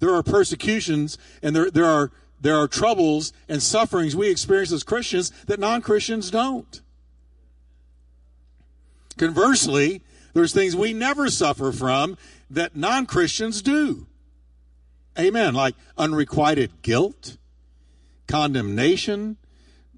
[0.00, 4.82] There are persecutions and there, there are there are troubles and sufferings we experience as
[4.82, 6.82] Christians that non Christians don't.
[9.16, 10.02] Conversely,
[10.34, 12.18] there's things we never suffer from
[12.50, 14.06] that non Christians do.
[15.18, 15.54] Amen.
[15.54, 17.38] Like unrequited guilt,
[18.26, 19.38] condemnation,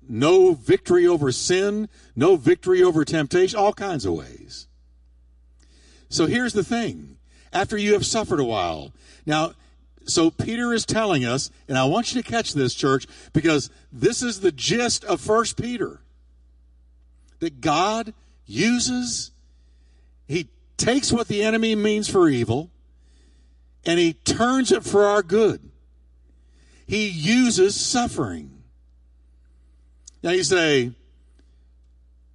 [0.09, 4.67] no victory over sin, no victory over temptation, all kinds of ways.
[6.09, 7.17] So here's the thing.
[7.53, 8.93] After you have suffered a while.
[9.25, 9.53] Now,
[10.05, 14.23] so Peter is telling us, and I want you to catch this, church, because this
[14.23, 16.01] is the gist of First Peter.
[17.41, 18.15] That God
[18.47, 19.33] uses,
[20.29, 22.71] he takes what the enemy means for evil
[23.87, 25.71] and he turns it for our good.
[26.87, 28.56] He uses suffering.
[30.27, 30.91] Now you say,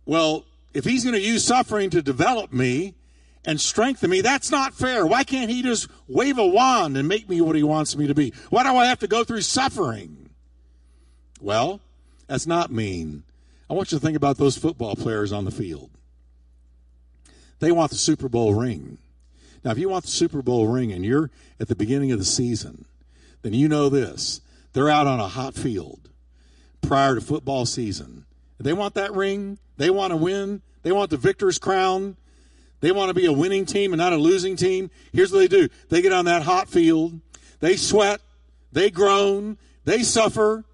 [0.06, 2.94] well, if he's going to use suffering to develop me
[3.44, 5.06] and strengthen me, that's not fair.
[5.06, 8.16] Why can't he just wave a wand and make me what he wants me to
[8.16, 8.32] be?
[8.50, 10.30] Why do I have to go through suffering?
[11.42, 11.82] Well,
[12.28, 13.24] that's not mean.
[13.70, 15.90] I want you to think about those football players on the field.
[17.60, 19.00] They want the Super Bowl ring.
[19.66, 22.26] Now, if you want the Super Bowl ring and you're at the beginning of the
[22.26, 22.86] season,
[23.42, 24.40] then you know this.
[24.72, 26.01] They're out on a hot field
[26.82, 28.26] prior to football season.
[28.60, 29.58] They want that ring.
[29.78, 30.62] They want to win.
[30.84, 32.18] They want the victor's crown.
[32.80, 34.90] They want to be a winning team and not a losing team.
[35.14, 35.70] Here's what they do.
[35.90, 37.20] They get on that hot field.
[37.60, 38.22] They sweat.
[38.72, 39.58] They groan.
[39.86, 40.66] They suffer.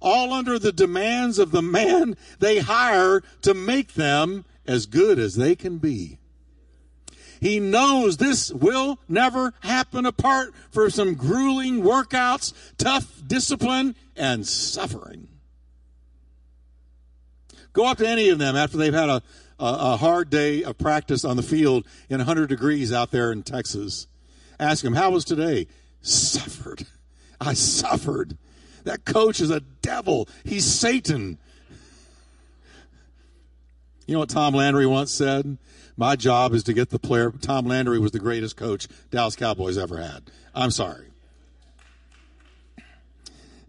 [0.00, 5.36] All under the demands of the man they hire to make them as good as
[5.36, 6.18] they can be.
[7.40, 15.28] He knows this will never happen apart from some grueling workouts, tough discipline, and suffering.
[17.76, 19.22] Go up to any of them after they've had a,
[19.60, 23.42] a, a hard day of practice on the field in 100 degrees out there in
[23.42, 24.06] Texas.
[24.58, 25.66] Ask them, how was today?
[26.00, 26.86] Suffered.
[27.38, 28.38] I suffered.
[28.84, 30.26] That coach is a devil.
[30.42, 31.36] He's Satan.
[34.06, 35.58] You know what Tom Landry once said?
[35.98, 37.30] My job is to get the player.
[37.30, 40.30] Tom Landry was the greatest coach Dallas Cowboys ever had.
[40.54, 41.08] I'm sorry.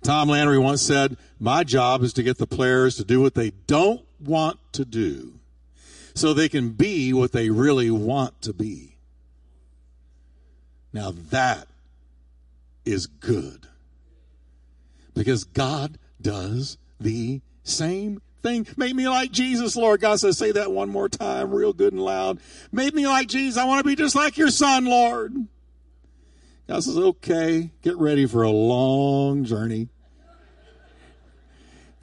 [0.08, 3.50] Tom Landry once said, My job is to get the players to do what they
[3.50, 5.34] don't want to do
[6.16, 8.96] so they can be what they really want to be.
[10.94, 11.68] Now that
[12.86, 13.68] is good
[15.14, 18.66] because God does the same thing.
[18.78, 20.00] Make me like Jesus, Lord.
[20.00, 22.40] God says, say that one more time, real good and loud.
[22.72, 23.58] Make me like Jesus.
[23.58, 25.36] I want to be just like your son, Lord.
[26.66, 29.90] God says, okay, get ready for a long journey.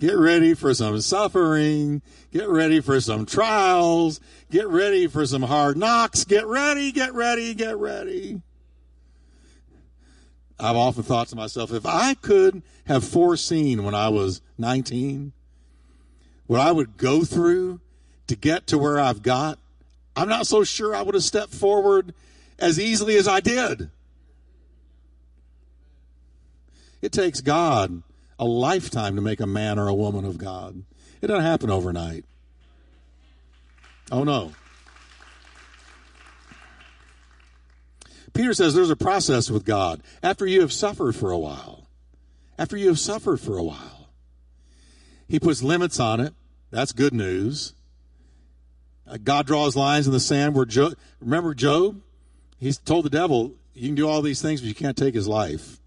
[0.04, 2.02] Get ready for some suffering.
[2.30, 4.20] Get ready for some trials.
[4.50, 6.24] Get ready for some hard knocks.
[6.24, 8.42] Get ready, get ready, get ready.
[10.60, 15.32] I've often thought to myself, if I could have foreseen when I was 19
[16.48, 17.80] what I would go through
[18.26, 19.58] to get to where I've got,
[20.14, 22.12] I'm not so sure I would have stepped forward
[22.58, 23.88] as easily as I did.
[27.00, 28.02] It takes God
[28.38, 30.82] a lifetime to make a man or a woman of God.
[31.20, 32.24] It doesn't happen overnight.
[34.10, 34.52] Oh no.
[38.32, 40.02] Peter says there's a process with God.
[40.22, 41.86] After you have suffered for a while,
[42.58, 44.10] after you have suffered for a while,
[45.28, 46.34] he puts limits on it.
[46.70, 47.74] That's good news.
[49.06, 52.00] Uh, God draws lines in the sand where Job, remember Job?
[52.58, 55.28] He's told the devil, you can do all these things, but you can't take his
[55.28, 55.78] life.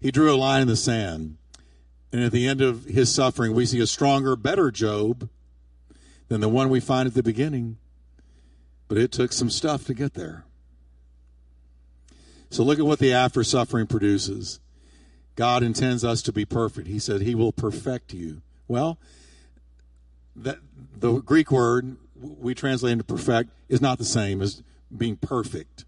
[0.00, 1.36] He drew a line in the sand.
[2.12, 5.28] And at the end of his suffering, we see a stronger, better Job
[6.28, 7.76] than the one we find at the beginning.
[8.86, 10.44] But it took some stuff to get there.
[12.50, 14.60] So look at what the after suffering produces.
[15.36, 16.88] God intends us to be perfect.
[16.88, 18.40] He said he will perfect you.
[18.66, 18.98] Well,
[20.34, 20.58] that
[20.96, 24.62] the Greek word we translate into perfect is not the same as
[24.96, 25.84] being perfect.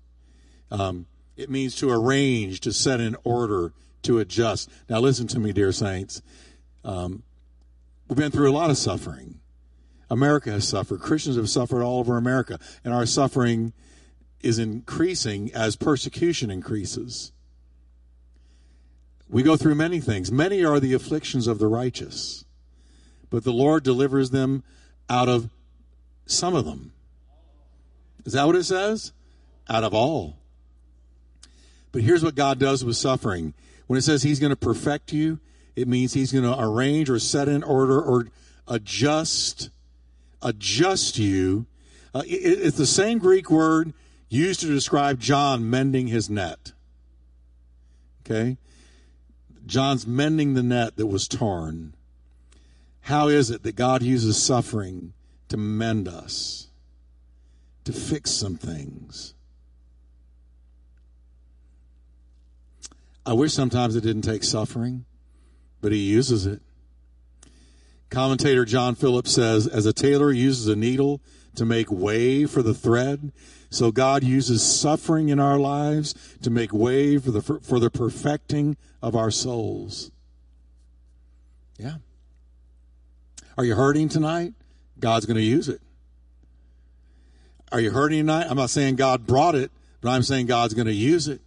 [0.70, 4.70] Um, it means to arrange, to set in order, to adjust.
[4.88, 6.22] Now, listen to me, dear saints.
[6.84, 7.22] Um,
[8.08, 9.40] we've been through a lot of suffering.
[10.10, 11.00] America has suffered.
[11.00, 13.72] Christians have suffered all over America, and our suffering
[14.40, 17.32] is increasing as persecution increases.
[19.28, 20.32] We go through many things.
[20.32, 22.44] Many are the afflictions of the righteous,
[23.28, 24.64] but the Lord delivers them
[25.08, 25.50] out of
[26.26, 26.92] some of them.
[28.24, 29.12] Is that what it says?
[29.68, 30.36] Out of all.
[31.92, 33.54] But here's what God does with suffering.
[33.90, 35.40] When it says He's going to perfect you,
[35.74, 38.28] it means He's going to arrange or set in order or
[38.68, 39.70] adjust,
[40.40, 41.66] adjust you.
[42.14, 43.92] Uh, it, it's the same Greek word
[44.28, 46.70] used to describe John mending his net.
[48.20, 48.58] Okay?
[49.66, 51.94] John's mending the net that was torn.
[53.00, 55.14] How is it that God uses suffering
[55.48, 56.68] to mend us,
[57.82, 59.34] to fix some things?
[63.24, 65.04] I wish sometimes it didn't take suffering,
[65.80, 66.62] but he uses it.
[68.08, 71.20] Commentator John Phillips says, as a tailor uses a needle
[71.54, 73.32] to make way for the thread,
[73.70, 78.76] so God uses suffering in our lives to make way for the, for the perfecting
[79.00, 80.10] of our souls.
[81.78, 81.96] Yeah.
[83.56, 84.54] Are you hurting tonight?
[84.98, 85.80] God's going to use it.
[87.70, 88.46] Are you hurting tonight?
[88.50, 91.40] I'm not saying God brought it, but I'm saying God's going to use it.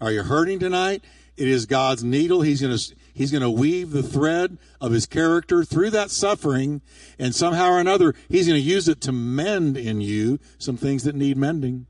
[0.00, 1.02] Are you hurting tonight?
[1.36, 2.42] It is God's needle.
[2.42, 6.82] He's going to He's going to weave the thread of his character through that suffering,
[7.18, 11.02] and somehow or another, he's going to use it to mend in you some things
[11.02, 11.88] that need mending.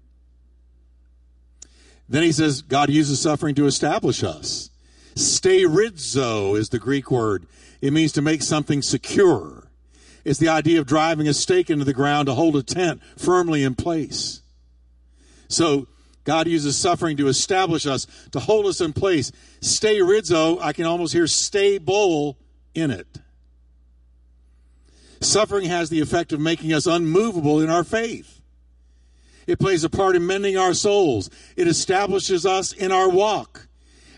[2.09, 4.71] Then he says, God uses suffering to establish us.
[5.15, 7.47] Sterizo is the Greek word.
[7.83, 9.69] It means to make something secure.
[10.25, 13.63] It's the idea of driving a stake into the ground to hold a tent firmly
[13.63, 14.41] in place.
[15.49, 15.89] So
[16.29, 19.33] God uses suffering to establish us, to hold us in place.
[19.63, 22.37] Sterizo, I can almost hear stable
[22.75, 23.07] in it.
[25.23, 28.43] Suffering has the effect of making us unmovable in our faith.
[29.47, 31.31] It plays a part in mending our souls.
[31.57, 33.67] It establishes us in our walk.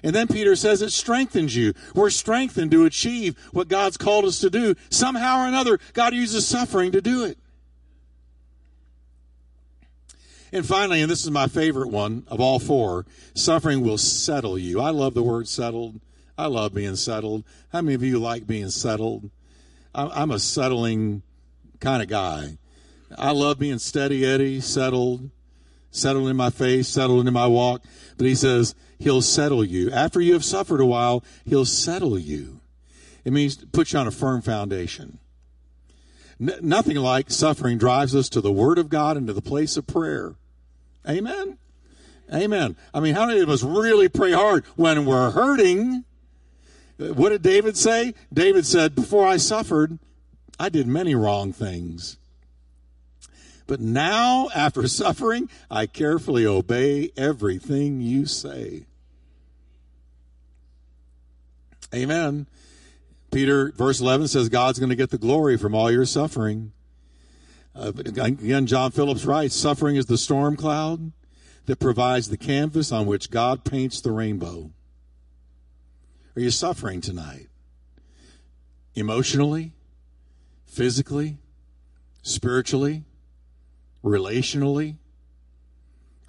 [0.03, 1.75] And then Peter says it strengthens you.
[1.95, 4.75] We're strengthened to achieve what God's called us to do.
[4.89, 7.39] Somehow or another, God uses suffering to do it.
[10.53, 14.81] And finally, and this is my favorite one of all four, suffering will settle you.
[14.81, 16.01] I love the word settled.
[16.37, 17.45] I love being settled.
[17.73, 19.31] How many of you like being settled?
[19.95, 21.23] I'm a settling
[21.81, 22.59] kind of guy.
[23.17, 25.31] I love being steady Eddie, settled,
[25.91, 27.83] settled in my face, settled in my walk.
[28.17, 29.91] But he says, He'll settle you.
[29.91, 32.61] After you have suffered a while, He'll settle you.
[33.25, 35.19] It means put you on a firm foundation.
[36.41, 39.77] N- nothing like suffering drives us to the Word of God and to the place
[39.77, 40.35] of prayer.
[41.09, 41.59] Amen.
[42.33, 42.77] Amen.
[42.95, 46.05] I mean, how many of us really pray hard when we're hurting?
[46.99, 48.15] Uh, what did David say?
[48.33, 49.99] David said, Before I suffered,
[50.59, 52.19] I did many wrong things.
[53.67, 58.87] But now, after suffering, I carefully obey everything you say.
[61.93, 62.47] Amen.
[63.31, 66.73] Peter, verse 11 says, God's going to get the glory from all your suffering.
[67.75, 71.13] Uh, again, John Phillips writes, suffering is the storm cloud
[71.67, 74.73] that provides the canvas on which God paints the rainbow.
[76.35, 77.47] Are you suffering tonight?
[78.95, 79.73] Emotionally,
[80.67, 81.39] physically,
[82.23, 83.05] spiritually,
[84.05, 84.97] relationally?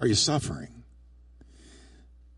[0.00, 0.84] Are you suffering?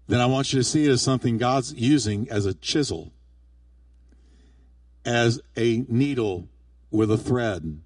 [0.07, 3.12] Then I want you to see it as something God's using as a chisel,
[5.05, 6.49] as a needle
[6.91, 7.81] with a thread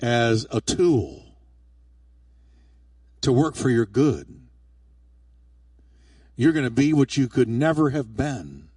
[0.00, 1.22] as a tool
[3.20, 4.40] to work for your good.
[6.36, 8.68] You're going to be what you could never have been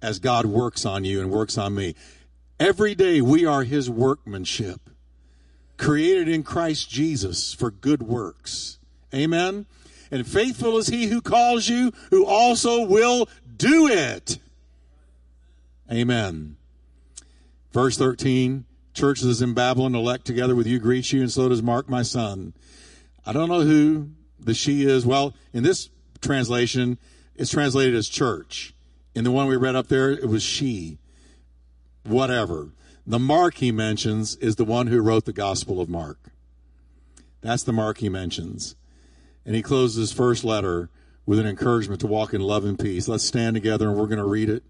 [0.00, 1.94] as God works on you and works on me.
[2.60, 4.90] Every day we are his workmanship,
[5.76, 8.78] created in Christ Jesus for good works.
[9.12, 9.66] Amen.
[10.10, 14.38] And faithful is he who calls you, who also will do it.
[15.90, 16.56] Amen.
[17.72, 18.64] Verse 13
[18.94, 22.52] churches in Babylon elect together with you greet you, and so does Mark, my son.
[23.24, 25.06] I don't know who the she is.
[25.06, 25.88] Well, in this
[26.20, 26.98] translation,
[27.34, 28.74] it's translated as church.
[29.14, 30.98] In the one we read up there, it was she.
[32.04, 32.72] Whatever.
[33.06, 36.30] The Mark he mentions is the one who wrote the Gospel of Mark.
[37.40, 38.76] That's the Mark he mentions.
[39.44, 40.88] And he closes his first letter
[41.26, 43.08] with an encouragement to walk in love and peace.
[43.08, 44.62] Let's stand together and we're going to read it.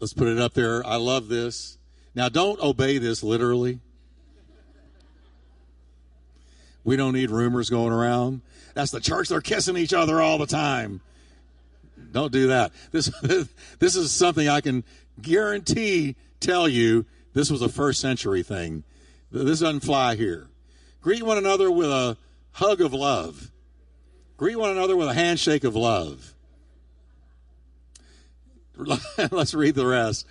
[0.00, 0.86] Let's put it up there.
[0.86, 1.78] I love this.
[2.14, 3.80] Now, don't obey this literally.
[6.84, 8.40] We don't need rumors going around.
[8.74, 9.28] That's the church.
[9.28, 11.00] They're kissing each other all the time.
[12.12, 12.72] Don't do that.
[12.92, 13.10] This,
[13.78, 14.84] this is something I can
[15.20, 18.84] guarantee tell you this was a first century thing.
[19.30, 20.48] This doesn't fly here.
[21.00, 22.16] Greet one another with a
[22.52, 23.50] hug of love.
[24.36, 26.34] Greet one another with a handshake of love.
[29.30, 30.26] Let's read the rest.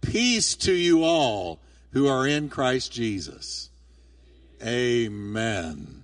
[0.00, 1.60] Peace to you all
[1.92, 3.70] who are in Christ Jesus.
[4.64, 6.02] Amen.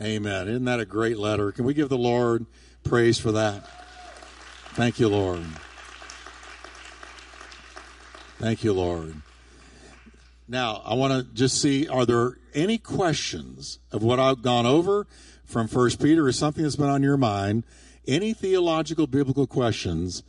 [0.00, 0.48] Amen.
[0.48, 1.52] Isn't that a great letter?
[1.52, 2.46] Can we give the Lord
[2.84, 3.68] praise for that?
[4.74, 5.44] Thank you, Lord.
[8.38, 9.20] Thank you, Lord.
[10.48, 15.06] Now, I want to just see are there any questions of what I've gone over
[15.44, 17.64] from First Peter or something that's been on your mind?
[18.06, 20.22] Any theological, biblical questions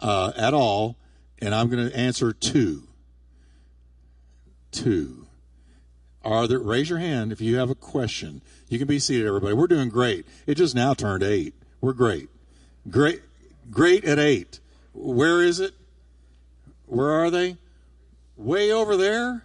[0.00, 0.96] uh, at all,
[1.40, 2.84] and I'm going to answer two.
[4.70, 5.26] Two.
[6.24, 6.58] Are there?
[6.58, 8.42] Raise your hand if you have a question.
[8.68, 9.54] You can be seated, everybody.
[9.54, 10.26] We're doing great.
[10.46, 11.54] It just now turned eight.
[11.80, 12.28] We're great.
[12.90, 13.22] Great.
[13.70, 14.60] Great at eight.
[14.92, 15.74] Where is it?
[16.86, 17.56] Where are they?
[18.36, 19.44] Way over there.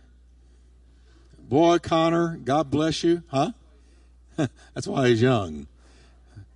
[1.39, 3.23] Boy, Connor, God bless you.
[3.27, 3.51] Huh?
[4.73, 5.67] That's why he's young.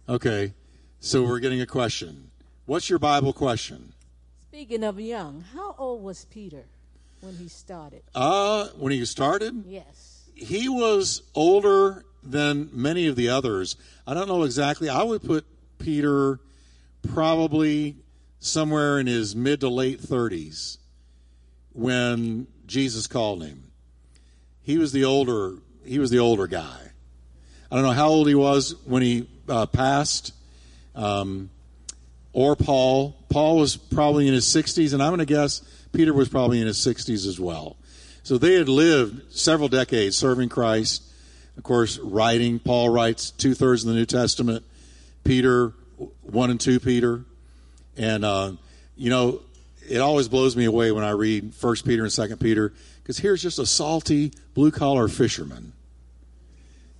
[0.09, 0.53] Okay.
[0.99, 2.26] So we're getting a question.
[2.67, 3.93] What's your Bible question?
[4.49, 6.65] Speaking of young, how old was Peter
[7.21, 8.01] when he started?
[8.13, 9.63] Uh, when he started?
[9.65, 10.25] Yes.
[10.35, 13.77] He was older than many of the others.
[14.05, 14.89] I don't know exactly.
[14.89, 15.45] I would put
[15.79, 16.41] Peter
[17.13, 17.95] probably
[18.41, 20.77] somewhere in his mid to late 30s
[21.71, 23.71] when Jesus called him.
[24.61, 25.55] He was the older
[25.85, 26.91] he was the older guy.
[27.71, 30.33] I don't know how old he was when he uh, passed,
[30.95, 31.49] um,
[32.37, 33.15] or Paul.
[33.29, 35.61] Paul was probably in his 60s, and I'm going to guess
[35.91, 37.77] Peter was probably in his 60s as well.
[38.21, 41.01] So they had lived several decades serving Christ.
[41.57, 42.59] Of course, writing.
[42.59, 44.63] Paul writes two thirds of the New Testament.
[45.23, 45.73] Peter,
[46.21, 47.25] one and two Peter.
[47.97, 48.51] And, uh,
[48.95, 49.41] you know,
[49.89, 52.71] it always blows me away when I read First Peter and Second Peter
[53.01, 55.73] because here's just a salty blue collar fisherman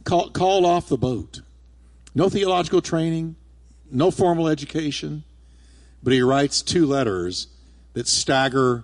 [0.04, 1.42] call, called off the boat.
[2.16, 3.36] No theological training,
[3.92, 5.24] no formal education,
[6.04, 7.48] but he writes two letters
[7.94, 8.84] that stagger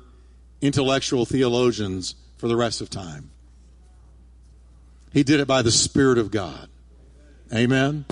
[0.62, 3.30] intellectual theologians for the rest of time.
[5.12, 6.70] He did it by the Spirit of God.
[7.54, 8.06] Amen.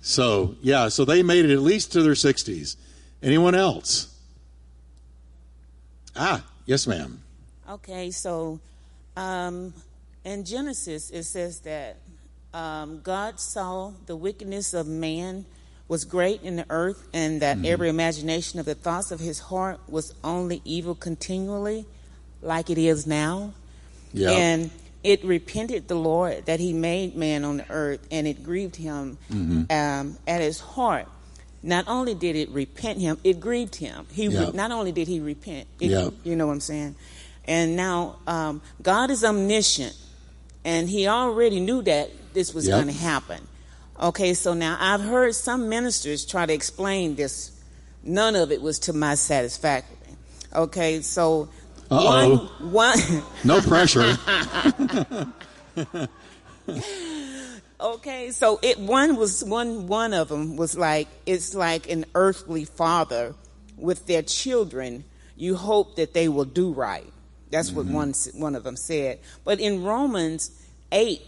[0.00, 2.76] So, yeah, so they made it at least to their 60s.
[3.22, 4.12] Anyone else?
[6.14, 7.22] Ah, yes, ma'am.
[7.68, 8.60] Okay, so
[9.16, 9.74] um,
[10.24, 11.98] in Genesis, it says that
[12.54, 15.44] um, God saw the wickedness of man
[15.88, 17.66] was great in the earth, and that mm-hmm.
[17.66, 21.86] every imagination of the thoughts of his heart was only evil continually,
[22.42, 23.52] like it is now.
[24.32, 24.70] And
[25.04, 29.18] it repented the Lord that he made man on the earth, and it grieved him
[29.30, 29.70] mm-hmm.
[29.70, 31.06] um, at his heart.
[31.62, 34.06] Not only did it repent him, it grieved him.
[34.12, 36.12] He not only did he repent, it, yep.
[36.22, 36.96] you know what I'm saying.
[37.46, 39.96] And now um, God is omniscient,
[40.64, 43.40] and He already knew that this was going to happen.
[43.98, 47.52] Okay, so now I've heard some ministers try to explain this.
[48.02, 49.96] None of it was to my satisfaction.
[50.54, 51.48] Okay, so
[51.90, 52.50] Uh-oh.
[52.60, 52.98] one, one
[53.44, 54.18] no pressure.
[57.80, 62.66] okay, so it one was one one of them was like it's like an earthly
[62.66, 63.34] father
[63.78, 65.04] with their children.
[65.36, 67.10] You hope that they will do right.
[67.50, 67.76] That's mm-hmm.
[67.76, 69.20] what one one of them said.
[69.44, 70.50] But in Romans
[70.92, 71.22] eight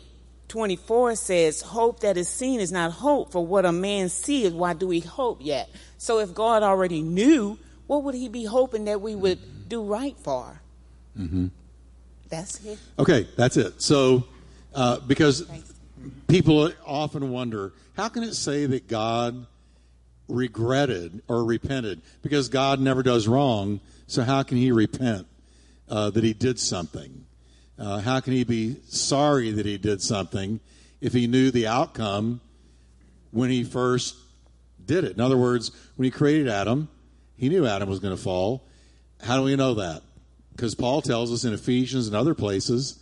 [0.49, 4.73] 24 says, Hope that is seen is not hope, for what a man sees, why
[4.73, 5.69] do we hope yet?
[5.99, 10.17] So if God already knew, what would he be hoping that we would do right
[10.19, 10.61] for?
[11.19, 11.49] Mm-hmm.
[12.29, 12.79] That's it.
[12.99, 13.81] Okay, that's it.
[13.81, 14.25] So,
[14.75, 15.49] uh, because
[16.29, 19.47] people often wonder, how can it say that God
[20.29, 22.03] regretted or repented?
[22.23, 25.27] Because God never does wrong, so how can he repent
[25.89, 27.25] uh, that he did something?
[27.79, 30.59] Uh, how can he be sorry that he did something
[31.01, 32.41] if he knew the outcome
[33.31, 34.17] when he first
[34.85, 35.13] did it?
[35.13, 36.89] In other words, when he created Adam,
[37.37, 38.65] he knew Adam was going to fall.
[39.23, 40.03] How do we know that?
[40.53, 42.99] Because Paul tells us in Ephesians and other places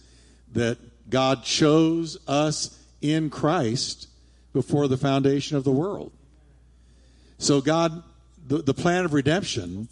[0.52, 0.76] that
[1.08, 4.08] God chose us in Christ
[4.52, 6.12] before the foundation of the world.
[7.38, 8.02] So God,
[8.46, 9.88] the, the plan of redemption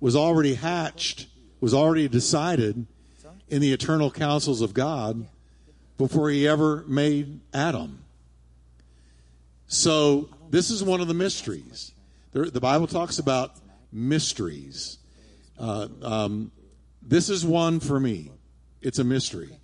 [0.00, 1.26] was already hatched,
[1.60, 2.86] was already decided
[3.54, 5.28] in the eternal counsels of God
[5.96, 8.04] before he ever made Adam.
[9.68, 11.92] So, this is one of the mysteries.
[12.32, 13.52] The Bible talks about
[13.92, 14.98] mysteries.
[15.56, 16.50] Uh, um,
[17.00, 18.32] this is one for me.
[18.82, 19.56] It's a mystery.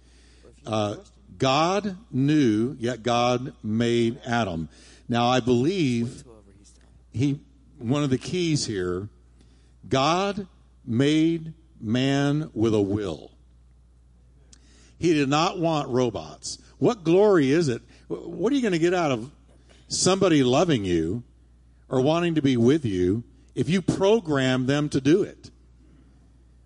[0.65, 0.99] Uh,
[1.37, 4.69] God knew, yet God made Adam.
[5.09, 6.23] Now, I believe
[7.13, 7.41] he
[7.79, 9.09] one of the keys here.
[9.89, 10.47] God
[10.87, 13.33] made man with a will.
[15.01, 16.59] He did not want robots.
[16.79, 17.81] What glory is it?
[18.09, 19.31] What are you going to get out of
[19.89, 21.23] somebody loving you
[21.89, 23.25] or wanting to be with you
[23.55, 25.51] if you program them to do it?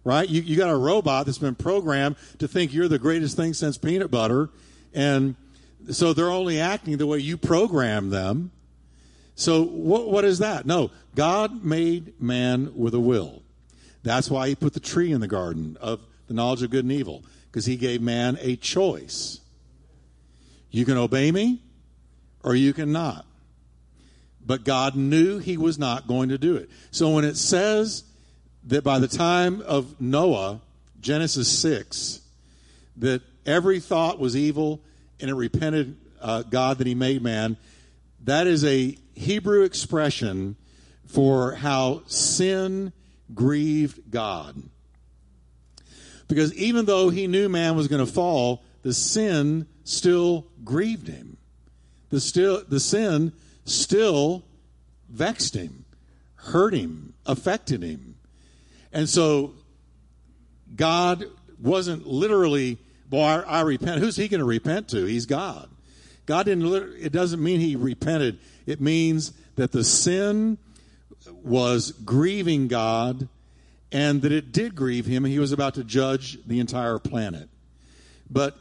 [0.03, 0.28] Right?
[0.28, 3.78] You, you got a robot that's been programmed to think you're the greatest thing since
[3.78, 4.51] peanut butter,
[4.93, 5.37] and
[5.91, 8.51] so they're only acting the way you program them.
[9.37, 10.66] So what, what is that?
[10.66, 13.43] No, God made man with a will.
[14.03, 16.93] That's why he put the tree in the garden of the knowledge of good and
[16.93, 17.24] evil
[17.55, 19.38] because he gave man a choice.
[20.72, 21.62] You can obey me
[22.42, 23.26] or you can not.
[24.44, 26.68] But God knew he was not going to do it.
[26.90, 28.02] So when it says
[28.64, 30.62] that by the time of Noah,
[31.00, 32.22] Genesis 6,
[32.96, 34.80] that every thought was evil
[35.20, 37.57] and it repented uh, God that he made man,
[38.24, 40.57] that is a Hebrew expression
[41.07, 42.92] for how sin
[43.32, 44.61] grieved God.
[46.29, 51.37] Because even though he knew man was going to fall, the sin still grieved him.
[52.11, 53.33] The, still, the sin
[53.64, 54.45] still
[55.09, 55.85] vexed him,
[56.37, 58.16] hurt him, affected him.
[58.93, 59.55] And so
[60.77, 61.25] God
[61.61, 64.01] wasn't literally, boy, I, I repent.
[64.01, 65.05] Who's he going to repent to?
[65.05, 65.68] He's God.
[66.27, 68.39] God didn't, it doesn't mean he repented.
[68.66, 70.59] It means that the sin
[71.43, 73.29] was grieving God
[73.95, 75.24] and that it did grieve him.
[75.24, 77.49] He was about to judge the entire planet.
[78.28, 78.59] But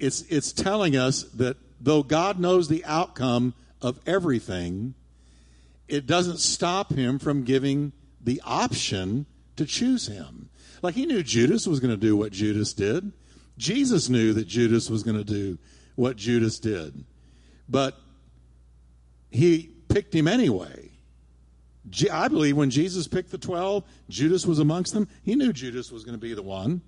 [0.00, 4.94] it's, it's telling us that though God knows the outcome of everything,
[5.86, 10.48] it doesn't stop him from giving the option to choose him.
[10.82, 13.12] Like he knew Judas was going to do what Judas did.
[13.56, 15.58] Jesus knew that Judas was going to do
[15.94, 17.04] what Judas did.
[17.68, 17.96] But
[19.30, 20.81] he picked him anyway.
[22.12, 25.08] I believe when Jesus picked the 12, Judas was amongst them.
[25.24, 26.80] He knew Judas was going to be the one.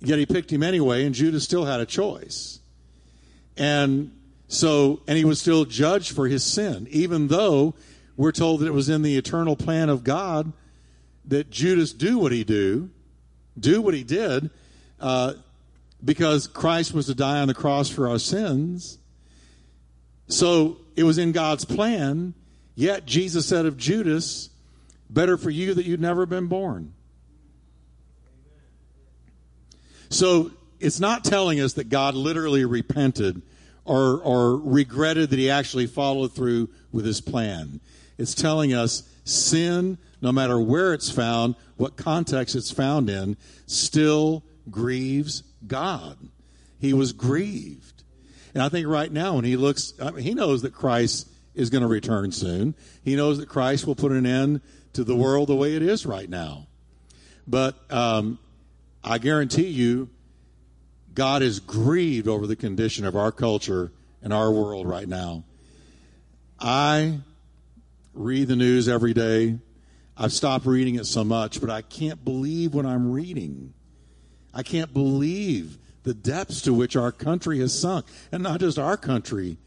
[0.00, 2.60] Yet he picked him anyway, and Judas still had a choice.
[3.56, 4.12] And
[4.46, 7.74] so, and he was still judged for his sin, even though
[8.16, 10.52] we're told that it was in the eternal plan of God
[11.24, 12.90] that Judas do what he do,
[13.58, 14.50] do what he did,
[15.00, 15.34] uh,
[16.04, 18.98] because Christ was to die on the cross for our sins.
[20.28, 22.34] So it was in God's plan.
[22.78, 24.50] Yet Jesus said of Judas,
[25.10, 26.92] "Better for you that you'd never been born."
[30.10, 33.42] So it's not telling us that God literally repented
[33.84, 37.80] or, or regretted that he actually followed through with his plan.
[38.16, 44.44] It's telling us sin, no matter where it's found, what context it's found in, still
[44.70, 46.16] grieves God.
[46.78, 48.04] He was grieved.
[48.54, 51.70] And I think right now, when he looks, I mean, he knows that Christ is
[51.70, 52.74] going to return soon.
[53.02, 54.60] He knows that Christ will put an end
[54.92, 56.68] to the world the way it is right now.
[57.46, 58.38] But um,
[59.02, 60.08] I guarantee you,
[61.14, 63.92] God is grieved over the condition of our culture
[64.22, 65.44] and our world right now.
[66.60, 67.18] I
[68.14, 69.58] read the news every day.
[70.16, 73.74] I've stopped reading it so much, but I can't believe what I'm reading.
[74.54, 78.06] I can't believe the depths to which our country has sunk.
[78.30, 79.58] And not just our country,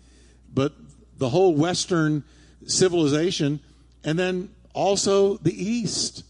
[0.54, 0.74] but
[1.22, 2.24] the whole Western
[2.66, 3.60] civilization,
[4.04, 6.24] and then also the East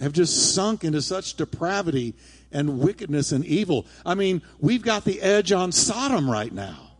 [0.00, 2.14] have just sunk into such depravity
[2.50, 3.84] and wickedness and evil.
[4.06, 6.92] I mean, we've got the edge on Sodom right now.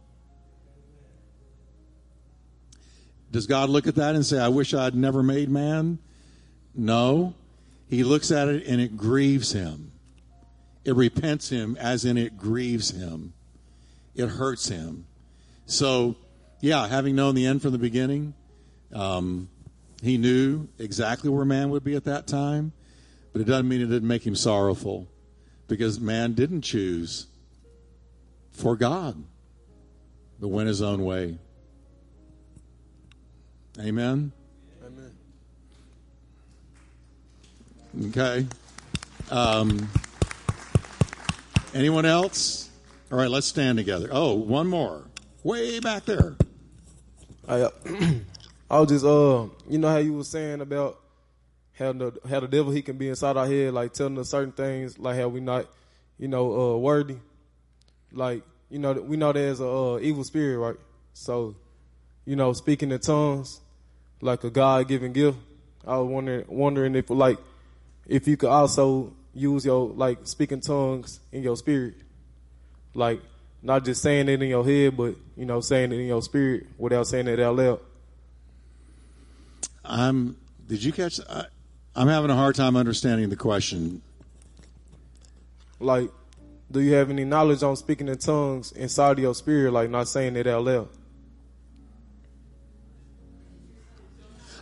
[3.33, 5.99] Does God look at that and say, I wish I'd never made man?
[6.75, 7.33] No.
[7.89, 9.91] He looks at it and it grieves him.
[10.85, 13.33] It repents him, as in it grieves him.
[14.15, 15.07] It hurts him.
[15.65, 16.17] So,
[16.61, 18.35] yeah, having known the end from the beginning,
[18.93, 19.49] um,
[20.03, 22.73] he knew exactly where man would be at that time,
[23.33, 25.09] but it doesn't mean it didn't make him sorrowful
[25.67, 27.27] because man didn't choose
[28.53, 29.23] for God,
[30.41, 31.39] but went his own way.
[33.79, 34.33] Amen.
[34.85, 35.13] Amen.
[38.09, 38.47] Okay.
[39.31, 39.89] Um,
[41.75, 42.71] anyone else?
[43.13, 44.09] All right, let's stand together.
[44.11, 45.05] Oh, one more.
[45.45, 46.37] Way back there.
[47.49, 47.71] I, uh,
[48.71, 51.01] I was just, uh, you know how you were saying about
[51.79, 54.53] how the how the devil he can be inside our head, like telling us certain
[54.53, 55.67] things, like how we not,
[56.19, 57.17] you know, uh, worthy.
[58.13, 60.77] Like you know, we know there's a uh, evil spirit, right?
[61.15, 61.57] So,
[62.27, 63.61] you know, speaking in tongues,
[64.21, 65.39] like a God given gift.
[65.87, 67.39] I was wondering wondering if like
[68.07, 71.95] if you could also use your like speaking tongues in your spirit.
[72.93, 73.23] Like
[73.63, 76.67] not just saying it in your head, but you know, saying it in your spirit
[76.79, 77.81] without saying it out loud.
[79.85, 80.37] I'm
[80.67, 81.47] did you catch I,
[81.97, 84.03] I'm having a hard time understanding the question.
[85.81, 86.11] Like,
[86.71, 90.09] do you have any knowledge on speaking in tongues inside of your spirit, like not
[90.09, 90.89] saying it out loud?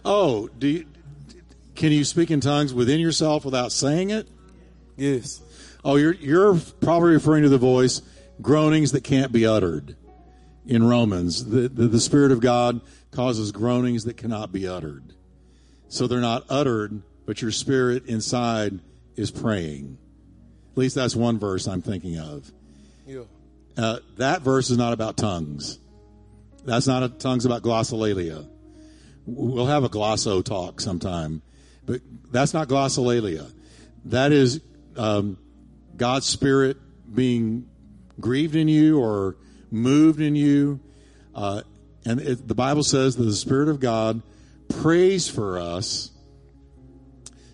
[0.05, 0.87] Oh, do you,
[1.75, 4.29] can you speak in tongues within yourself without saying it?
[4.97, 5.43] Yes.
[5.85, 8.03] Oh, you're you're probably referring to the voice
[8.41, 9.97] groanings that can't be uttered.
[10.67, 12.81] In Romans, the, the, the Spirit of God
[13.13, 15.15] causes groanings that cannot be uttered.
[15.89, 18.81] So they're not uttered, but your spirit inside
[19.15, 19.99] is praying.
[20.73, 22.51] At least that's one verse I'm thinking of.
[23.07, 23.23] Yeah.
[23.77, 25.79] Uh, that verse is not about tongues.
[26.65, 28.47] That's not a tongues about glossolalia.
[29.27, 31.43] We'll have a glosso talk sometime,
[31.85, 33.53] but that's not glossolalia.
[34.07, 34.61] That is
[34.97, 35.39] um,
[35.97, 36.77] God's Spirit
[37.13, 37.69] being
[38.21, 39.37] grieved in you or
[39.71, 40.81] moved in you.
[41.35, 41.63] Uh,
[42.05, 44.23] and it, the Bible says that the Spirit of God
[44.69, 46.11] prays for us,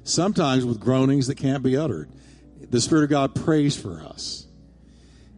[0.04, 2.08] sometimes with groanings that can't be uttered.
[2.70, 4.46] The Spirit of God prays for us.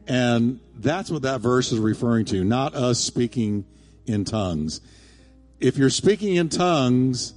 [0.07, 3.65] And that's what that verse is referring to, not us speaking
[4.07, 4.81] in tongues
[5.65, 7.33] if you're speaking in tongues,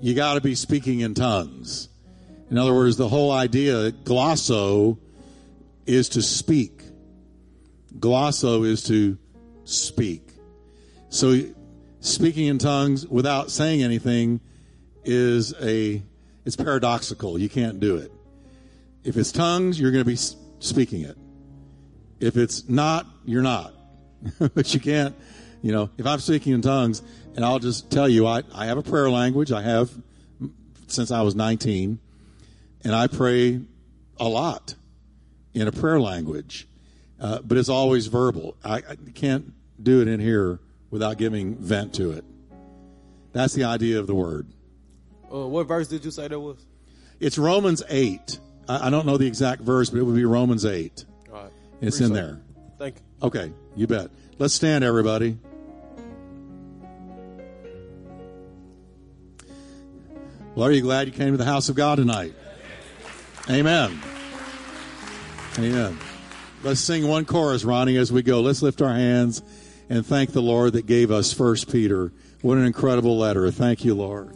[0.00, 1.90] you got to be speaking in tongues.
[2.50, 4.96] In other words, the whole idea, glosso,
[5.84, 6.77] is to speak.
[7.96, 9.18] Glosso is to
[9.64, 10.22] speak.
[11.08, 11.40] So
[12.00, 14.40] speaking in tongues without saying anything
[15.04, 16.02] is a
[16.44, 17.38] it's paradoxical.
[17.38, 18.10] You can't do it.
[19.04, 20.16] If it's tongues, you're going to be
[20.60, 21.16] speaking it.
[22.20, 23.74] If it's not, you're not.
[24.54, 25.14] but you can't,
[25.62, 27.02] you know, if I'm speaking in tongues,
[27.36, 29.52] and I'll just tell you, I, I have a prayer language.
[29.52, 29.90] I have
[30.88, 31.98] since I was 19,
[32.82, 33.60] and I pray
[34.18, 34.74] a lot
[35.54, 36.66] in a prayer language,
[37.20, 38.56] uh, but it's always verbal.
[38.64, 39.52] I, I can't
[39.82, 40.60] do it in here
[40.90, 42.24] without giving vent to it.
[43.32, 44.46] That's the idea of the word.
[45.32, 46.64] Uh, what verse did you say that was?
[47.20, 48.38] It's Romans 8.
[48.68, 51.04] I, I don't know the exact verse, but it would be Romans 8.
[51.32, 51.52] All right.
[51.80, 52.40] It's in there.
[52.78, 53.26] Thank you.
[53.26, 54.10] Okay, you bet.
[54.38, 55.36] Let's stand, everybody.
[60.54, 62.34] Well, are you glad you came to the house of God tonight?
[63.48, 64.00] Amen.
[65.58, 65.98] Amen.
[66.64, 68.40] Let's sing one chorus, Ronnie, as we go.
[68.40, 69.42] Let's lift our hands
[69.88, 72.12] and thank the Lord that gave us First Peter.
[72.42, 73.50] What an incredible letter.
[73.52, 74.34] Thank you, Lord.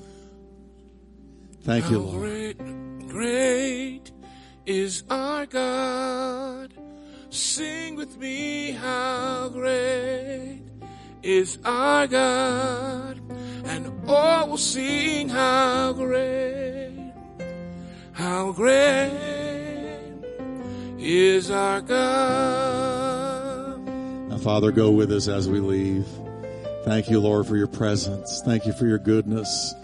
[1.62, 2.20] Thank you, Lord.
[2.20, 4.12] great, great
[4.66, 6.72] is our God.
[7.30, 10.60] Sing with me, how great
[11.22, 13.20] is our God.
[13.64, 17.12] And all will sing, how great,
[18.12, 19.51] how great
[21.02, 22.98] is our God.
[24.28, 26.06] Now, Father, go with us as we leave.
[26.84, 28.40] Thank you, Lord, for your presence.
[28.44, 29.74] Thank you for your goodness.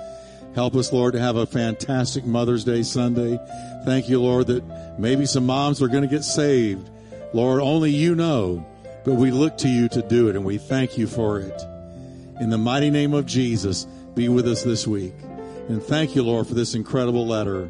[0.55, 3.39] Help us, Lord, to have a fantastic Mother's Day Sunday.
[3.85, 4.65] Thank you, Lord, that
[4.99, 6.89] maybe some moms are going to get saved.
[7.33, 8.65] Lord, only you know,
[9.05, 11.63] but we look to you to do it and we thank you for it.
[12.41, 15.15] In the mighty name of Jesus, be with us this week.
[15.69, 17.67] And thank you, Lord, for this incredible letter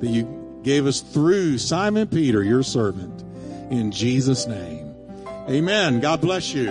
[0.00, 3.22] that you gave us through Simon Peter, your servant.
[3.70, 4.94] In Jesus' name.
[5.48, 6.00] Amen.
[6.00, 6.70] God bless you.